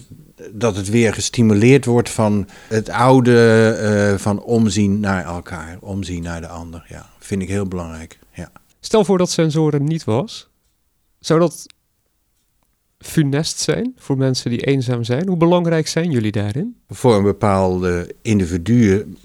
dat 0.52 0.76
het 0.76 0.90
weer 0.90 1.14
gestimuleerd 1.14 1.86
wordt 1.86 2.10
van 2.10 2.48
het 2.68 2.90
oude 2.90 4.16
van 4.18 4.44
omzien 4.44 5.00
naar 5.00 5.26
elkaar, 5.26 5.78
omzien 5.80 6.24
naar 6.24 6.42
de 6.42 6.48
ander. 6.48 6.86
Ja, 6.88 7.10
vind 7.20 7.42
ik 7.42 7.48
heel 7.48 7.68
belangrijk. 7.68 8.20
Ja. 8.34 8.52
Stel 8.80 9.06
voor 9.06 9.18
dat 9.18 9.32
sensoren 9.32 9.84
niet 9.84 10.04
was. 10.04 10.50
Zou 11.20 11.40
dat 11.40 11.66
funest 13.04 13.60
zijn 13.60 13.94
voor 13.98 14.18
mensen 14.18 14.50
die 14.50 14.66
eenzaam 14.66 15.04
zijn? 15.04 15.28
Hoe 15.28 15.38
belangrijk 15.38 15.88
zijn 15.88 16.12
jullie 16.12 16.32
daarin? 16.32 16.76
Voor 16.90 17.16
een 17.16 17.24
bepaalde 17.24 18.16
individu 18.22 19.16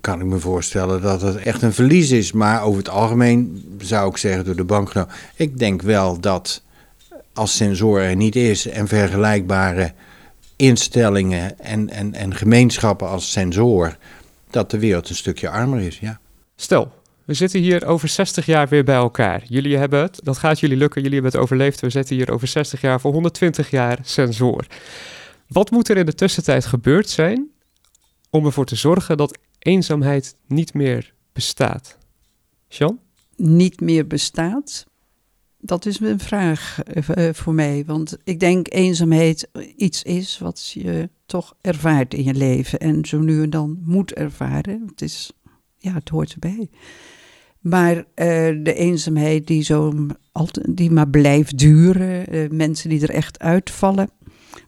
kan 0.00 0.20
ik 0.20 0.26
me 0.26 0.38
voorstellen 0.38 1.02
dat 1.02 1.20
het 1.20 1.36
echt 1.36 1.62
een 1.62 1.72
verlies 1.72 2.10
is. 2.10 2.32
Maar 2.32 2.62
over 2.62 2.78
het 2.78 2.88
algemeen 2.88 3.64
zou 3.78 4.10
ik 4.10 4.16
zeggen 4.16 4.44
door 4.44 4.56
de 4.56 4.64
bank. 4.64 4.94
Nou, 4.94 5.08
ik 5.34 5.58
denk 5.58 5.82
wel 5.82 6.20
dat 6.20 6.62
als 7.32 7.56
sensor 7.56 8.00
er 8.00 8.16
niet 8.16 8.36
is 8.36 8.68
en 8.68 8.88
vergelijkbare 8.88 9.92
instellingen 10.56 11.58
en, 11.58 11.90
en, 11.90 12.14
en 12.14 12.34
gemeenschappen 12.34 13.08
als 13.08 13.32
sensor, 13.32 13.96
dat 14.50 14.70
de 14.70 14.78
wereld 14.78 15.08
een 15.08 15.14
stukje 15.14 15.48
armer 15.48 15.80
is. 15.80 15.98
Ja. 15.98 16.20
Stel, 16.56 16.92
we 17.26 17.34
zitten 17.34 17.60
hier 17.60 17.86
over 17.86 18.08
60 18.08 18.46
jaar 18.46 18.68
weer 18.68 18.84
bij 18.84 18.94
elkaar. 18.94 19.42
Jullie 19.48 19.76
hebben 19.76 20.00
het, 20.00 20.20
dat 20.22 20.38
gaat 20.38 20.60
jullie 20.60 20.76
lukken, 20.76 21.02
jullie 21.02 21.20
hebben 21.20 21.32
het 21.32 21.42
overleefd. 21.42 21.80
We 21.80 21.90
zitten 21.90 22.16
hier 22.16 22.30
over 22.30 22.48
60 22.48 22.80
jaar 22.80 23.00
voor 23.00 23.12
120 23.12 23.70
jaar 23.70 23.98
sensor. 24.02 24.66
Wat 25.48 25.70
moet 25.70 25.88
er 25.88 25.96
in 25.96 26.06
de 26.06 26.14
tussentijd 26.14 26.66
gebeurd 26.66 27.08
zijn 27.08 27.50
om 28.30 28.44
ervoor 28.46 28.64
te 28.64 28.76
zorgen 28.76 29.16
dat 29.16 29.38
eenzaamheid 29.58 30.34
niet 30.46 30.74
meer 30.74 31.12
bestaat? 31.32 31.98
Jean? 32.68 33.00
Niet 33.36 33.80
meer 33.80 34.06
bestaat? 34.06 34.86
Dat 35.58 35.86
is 35.86 36.00
een 36.00 36.20
vraag 36.20 36.78
uh, 37.16 37.28
voor 37.32 37.54
mij. 37.54 37.82
Want 37.86 38.16
ik 38.24 38.40
denk 38.40 38.72
eenzaamheid 38.72 39.48
iets 39.76 40.02
is 40.02 40.38
wat 40.38 40.70
je 40.70 41.08
toch 41.26 41.56
ervaart 41.60 42.14
in 42.14 42.24
je 42.24 42.34
leven. 42.34 42.78
En 42.78 43.04
zo 43.04 43.18
nu 43.18 43.42
en 43.42 43.50
dan 43.50 43.82
moet 43.84 44.12
ervaren. 44.12 44.84
Het, 44.86 45.02
is, 45.02 45.32
ja, 45.78 45.92
het 45.92 46.08
hoort 46.08 46.32
erbij. 46.32 46.68
Maar 47.68 47.96
uh, 47.96 48.04
de 48.62 48.74
eenzaamheid 48.74 49.46
die, 49.46 49.62
zo 49.62 49.92
die 50.68 50.90
maar 50.90 51.08
blijft 51.08 51.58
duren, 51.58 52.34
uh, 52.34 52.50
mensen 52.50 52.88
die 52.88 53.00
er 53.00 53.10
echt 53.10 53.38
uitvallen. 53.38 54.10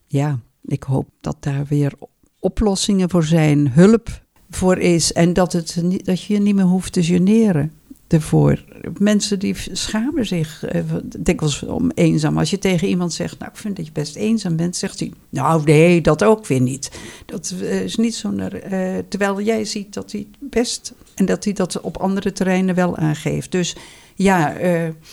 Ja, 0.07 0.39
ik 0.65 0.83
hoop 0.83 1.09
dat 1.21 1.37
daar 1.41 1.67
weer 1.69 1.93
oplossingen 2.41 3.11
voor 3.11 3.25
zijn, 3.25 3.71
hulp 3.71 4.23
voor 4.51 4.79
is. 4.79 5.13
En 5.13 5.33
dat, 5.33 5.53
het, 5.53 5.83
dat 6.05 6.23
je 6.23 6.35
je 6.35 6.41
niet 6.41 6.55
meer 6.55 6.65
hoeft 6.65 6.93
te 6.93 7.03
generen 7.03 7.73
ervoor. 8.09 8.65
Mensen 8.99 9.39
die 9.39 9.55
schamen 9.73 10.27
zich 10.27 10.75
uh, 10.75 10.83
dikwijls 11.19 11.63
om 11.63 11.91
eenzaam. 11.95 12.39
Als 12.39 12.51
je 12.51 12.59
tegen 12.59 12.89
iemand 12.89 13.13
zegt, 13.13 13.39
nou 13.39 13.51
ik 13.51 13.59
vind 13.59 13.77
dat 13.77 13.87
je 13.87 13.93
best 13.93 14.17
eenzaam 14.17 14.57
bent, 14.57 14.77
zegt 14.77 14.99
hij, 14.99 15.13
nou 15.29 15.65
nee, 15.65 16.01
dat 16.01 16.25
ook 16.25 16.47
weer 16.47 16.61
niet. 16.61 16.91
Dat 17.27 17.55
uh, 17.61 17.83
is 17.83 17.97
niet 17.97 18.15
zo 18.15 18.31
naar, 18.31 18.73
uh, 18.73 18.99
terwijl 19.09 19.41
jij 19.41 19.65
ziet 19.65 19.95
dat 19.95 20.13
hij 20.13 20.27
best, 20.39 20.93
en 21.15 21.25
dat 21.25 21.45
hij 21.45 21.53
dat 21.53 21.81
op 21.81 21.97
andere 21.97 22.33
terreinen 22.33 22.75
wel 22.75 22.97
aangeeft. 22.97 23.53
Dus 23.53 23.77
ja, 24.19 24.53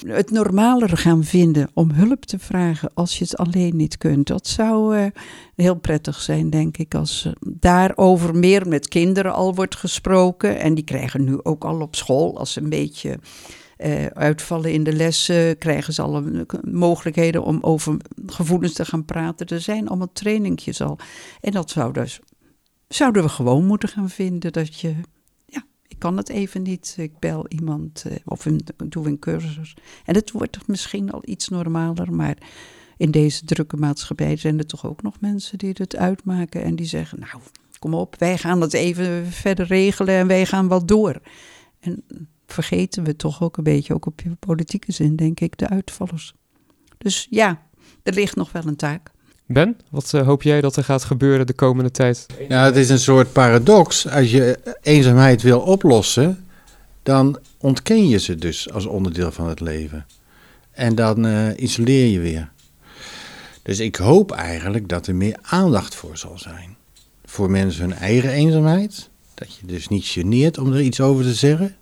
het 0.08 0.32
normaler 0.32 0.98
gaan 0.98 1.24
vinden 1.24 1.70
om 1.74 1.92
hulp 1.92 2.26
te 2.26 2.40
vragen 2.40 2.92
als 2.94 3.18
je 3.18 3.24
het 3.24 3.38
alleen 3.38 3.76
niet 3.76 3.98
kunt. 3.98 4.28
Dat 4.28 4.48
zou 4.48 5.12
heel 5.56 5.76
prettig 5.76 6.22
zijn, 6.22 6.50
denk 6.50 6.78
ik, 6.78 6.96
als 6.96 7.30
daarover 7.40 8.36
meer 8.36 8.68
met 8.68 8.88
kinderen 8.88 9.34
al 9.34 9.56
wordt 9.56 9.76
gesproken. 9.76 10.60
En 10.60 10.74
die 10.74 10.84
krijgen 10.84 11.24
nu 11.24 11.40
ook 11.44 11.64
al 11.64 11.82
op 11.82 11.96
school, 11.96 12.38
als 12.38 12.54
ze 12.54 12.62
een 12.62 12.70
beetje 12.70 13.20
uitvallen 14.14 14.72
in 14.72 14.84
de 14.84 14.94
lessen, 14.94 15.58
krijgen 15.58 15.94
ze 15.94 16.02
al 16.02 16.24
mogelijkheden 16.62 17.44
om 17.44 17.58
over 17.62 17.98
gevoelens 18.26 18.74
te 18.74 18.86
gaan 18.86 19.06
praten. 19.06 19.48
Er 19.48 19.62
zijn 19.62 19.88
allemaal 19.88 20.12
trainingjes 20.14 20.82
al. 20.82 20.98
En 21.42 21.52
dat 21.52 21.70
zou 21.70 21.94
dus, 21.94 22.20
zouden 22.88 23.24
we 23.24 23.30
gewoon 23.30 23.66
moeten 23.66 23.90
gaan 23.90 24.10
vinden, 24.10 24.52
dat 24.52 24.80
je, 24.80 24.96
ik 25.96 26.02
kan 26.02 26.18
het 26.18 26.30
even 26.30 26.62
niet, 26.62 26.96
ik 26.98 27.20
bel 27.20 27.48
iemand 27.48 28.04
uh, 28.08 28.16
of 28.26 28.46
een, 28.46 28.62
doe 28.86 29.08
een 29.08 29.20
cursus. 29.20 29.76
En 30.06 30.16
het 30.16 30.32
wordt 30.32 30.68
misschien 30.68 31.12
al 31.12 31.22
iets 31.26 31.48
normaler, 31.48 32.14
maar 32.14 32.38
in 32.98 33.12
deze 33.12 33.46
drukke 33.46 33.78
maatschappij 33.78 34.38
zijn 34.38 34.58
er 34.58 34.66
toch 34.66 34.86
ook 34.86 35.02
nog 35.02 35.20
mensen 35.20 35.58
die 35.58 35.74
het 35.78 35.96
uitmaken 35.96 36.64
en 36.64 36.76
die 36.76 36.86
zeggen, 36.86 37.20
nou, 37.20 37.42
kom 37.80 37.94
op, 37.94 38.16
wij 38.20 38.38
gaan 38.38 38.62
het 38.62 38.74
even 38.74 39.28
verder 39.28 39.66
regelen 39.66 40.16
en 40.16 40.28
wij 40.28 40.46
gaan 40.46 40.68
wat 40.68 40.88
door. 40.88 41.22
En 41.80 42.04
vergeten 42.46 43.04
we 43.04 43.16
toch 43.16 43.42
ook 43.42 43.58
een 43.58 43.64
beetje, 43.64 43.94
ook 43.94 44.06
op 44.06 44.22
politieke 44.40 44.92
zin, 44.92 45.16
denk 45.16 45.40
ik, 45.40 45.58
de 45.58 45.70
uitvallers. 45.70 46.34
Dus 46.98 47.28
ja, 47.30 47.62
er 48.04 48.14
ligt 48.14 48.36
nog 48.36 48.52
wel 48.52 48.68
een 48.68 48.76
taak. 48.76 49.12
Ben, 49.48 49.78
wat 49.90 50.12
uh, 50.16 50.26
hoop 50.26 50.44
jij 50.44 50.62
dat 50.62 50.76
er 50.76 50.84
gaat 50.84 51.04
gebeuren 51.04 51.48
de 51.48 51.54
komende 51.54 51.92
tijd? 51.92 52.26
Ja, 52.50 52.66
het 52.66 52.76
is 52.76 52.90
een 52.90 53.00
soort 53.00 53.32
paradox. 53.32 54.08
Als 54.08 54.32
je 54.32 54.60
eenzaamheid 54.82 55.42
wil 55.42 55.60
oplossen, 55.60 56.46
dan 57.04 57.40
ontken 57.58 58.08
je 58.08 58.20
ze 58.20 58.36
dus 58.36 58.72
als 58.72 58.86
onderdeel 58.86 59.32
van 59.32 59.48
het 59.48 59.60
leven. 59.60 60.06
En 60.72 60.96
dan 60.96 61.26
uh, 61.26 61.48
isoleer 61.56 62.08
je 62.08 62.20
weer. 62.20 62.50
Dus 63.62 63.80
ik 63.80 63.96
hoop 63.96 64.32
eigenlijk 64.32 64.90
dat 64.90 65.08
er 65.08 65.16
meer 65.16 65.38
aandacht 65.42 65.96
voor 65.96 66.18
zal 66.18 66.38
zijn. 66.38 66.76
Voor 67.26 67.50
mensen 67.50 67.82
hun 67.82 67.94
eigen 67.94 68.30
eenzaamheid. 68.30 69.10
Dat 69.34 69.56
je 69.56 69.68
dus 69.68 69.88
niet 69.88 70.06
geneert 70.06 70.58
om 70.58 70.74
er 70.74 70.82
iets 70.82 71.02
over 71.02 71.24
te 71.24 71.34
zeggen. 71.34 71.76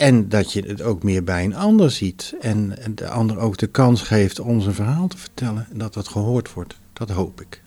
En 0.00 0.28
dat 0.28 0.52
je 0.52 0.62
het 0.66 0.82
ook 0.82 1.02
meer 1.02 1.24
bij 1.24 1.44
een 1.44 1.54
ander 1.54 1.90
ziet. 1.90 2.34
En 2.40 2.74
de 2.94 3.08
ander 3.08 3.38
ook 3.38 3.56
de 3.56 3.66
kans 3.66 4.02
geeft 4.02 4.40
om 4.40 4.60
zijn 4.60 4.74
verhaal 4.74 5.06
te 5.08 5.18
vertellen. 5.18 5.66
En 5.72 5.78
dat 5.78 5.94
dat 5.94 6.08
gehoord 6.08 6.52
wordt. 6.52 6.76
Dat 6.92 7.10
hoop 7.10 7.40
ik. 7.40 7.62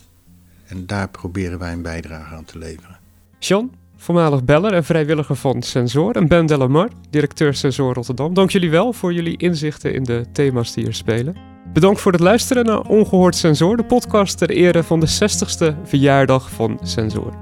En 0.66 0.86
daar 0.86 1.10
proberen 1.10 1.60
wij 1.60 1.72
een 1.72 1.82
bijdrage 1.82 2.36
aan 2.36 2.46
te 2.46 2.58
leveren. 2.58 3.00
John, 3.40 3.72
voormalig 3.98 4.44
beller 4.44 4.74
en 4.74 4.84
vrijwilliger 4.84 5.36
van 5.36 5.62
Sensor. 5.62 6.16
En 6.16 6.28
Ben 6.28 6.46
Delamar, 6.46 6.90
directeur 7.10 7.54
Sensor 7.54 7.94
Rotterdam. 7.94 8.34
Dank 8.34 8.52
jullie 8.52 8.70
wel 8.70 8.94
voor 8.94 9.14
jullie 9.14 9.38
inzichten 9.38 9.94
in 9.94 10.04
de 10.04 10.26
thema's 10.32 10.74
die 10.74 10.84
hier 10.84 10.94
spelen. 10.94 11.36
Bedankt 11.74 12.02
voor 12.02 12.12
het 12.12 12.22
luisteren 12.22 12.66
naar 12.66 12.82
Ongehoord 12.82 13.36
Sensor, 13.36 13.78
de 13.78 13.86
podcast 13.86 14.38
ter 14.38 14.50
ere 14.50 14.84
van 14.84 15.00
de 15.00 15.08
60ste 15.10 15.84
verjaardag 15.84 16.52
van 16.52 16.80
Sensor. 16.84 17.34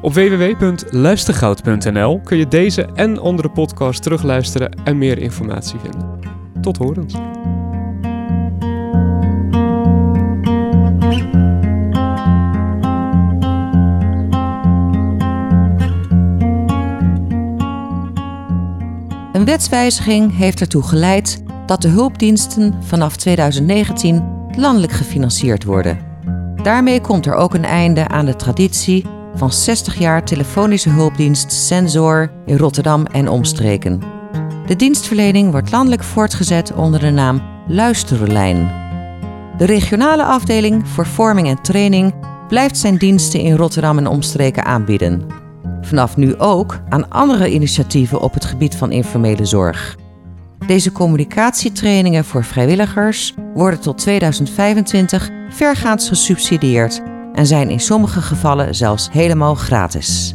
Op 0.00 0.14
www.luistergoud.nl 0.14 2.20
kun 2.20 2.36
je 2.36 2.48
deze 2.48 2.88
en 2.94 3.18
andere 3.18 3.50
podcasts 3.50 4.00
terugluisteren 4.00 4.70
en 4.84 4.98
meer 4.98 5.18
informatie 5.18 5.78
vinden. 5.78 6.20
Tot 6.60 6.76
horens. 6.76 7.14
Een 19.32 19.44
wetswijziging 19.44 20.36
heeft 20.36 20.60
ertoe 20.60 20.82
geleid 20.82 21.42
dat 21.66 21.82
de 21.82 21.88
hulpdiensten 21.88 22.74
vanaf 22.82 23.16
2019 23.16 24.46
landelijk 24.56 24.92
gefinancierd 24.92 25.64
worden. 25.64 25.98
Daarmee 26.62 27.00
komt 27.00 27.26
er 27.26 27.34
ook 27.34 27.54
een 27.54 27.64
einde 27.64 28.08
aan 28.08 28.26
de 28.26 28.36
traditie 28.36 29.16
van 29.38 29.52
60 29.52 29.98
jaar 29.98 30.24
telefonische 30.24 30.90
hulpdienst 30.90 31.52
Sensor 31.52 32.30
in 32.46 32.56
Rotterdam 32.56 33.06
en 33.06 33.28
omstreken. 33.28 34.00
De 34.66 34.76
dienstverlening 34.76 35.50
wordt 35.50 35.70
landelijk 35.70 36.02
voortgezet 36.02 36.72
onder 36.72 37.00
de 37.00 37.10
naam 37.10 37.42
Luisterlijn. 37.68 38.70
De 39.56 39.64
regionale 39.64 40.24
afdeling 40.24 40.88
voor 40.88 41.06
vorming 41.06 41.48
en 41.48 41.62
training 41.62 42.14
blijft 42.48 42.76
zijn 42.76 42.96
diensten 42.96 43.40
in 43.40 43.56
Rotterdam 43.56 43.98
en 43.98 44.06
omstreken 44.06 44.64
aanbieden. 44.64 45.26
Vanaf 45.80 46.16
nu 46.16 46.38
ook 46.38 46.80
aan 46.88 47.10
andere 47.10 47.52
initiatieven 47.52 48.20
op 48.20 48.34
het 48.34 48.44
gebied 48.44 48.76
van 48.76 48.92
informele 48.92 49.44
zorg. 49.44 49.96
Deze 50.66 50.92
communicatietrainingen 50.92 52.24
voor 52.24 52.44
vrijwilligers 52.44 53.34
worden 53.54 53.80
tot 53.80 53.98
2025 53.98 55.30
vergaans 55.48 56.08
gesubsidieerd 56.08 57.02
en 57.38 57.46
zijn 57.46 57.70
in 57.70 57.80
sommige 57.80 58.20
gevallen 58.20 58.74
zelfs 58.74 59.08
helemaal 59.12 59.54
gratis. 59.54 60.34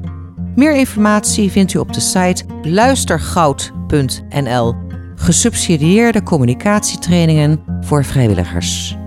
Meer 0.56 0.76
informatie 0.76 1.52
vindt 1.52 1.74
u 1.74 1.80
op 1.80 1.94
de 1.94 2.00
site 2.00 2.44
luistergoud.nl. 2.62 4.76
Gesubsidieerde 5.16 6.24
communicatietrainingen 6.24 7.64
voor 7.82 8.06
vrijwilligers. 8.06 8.98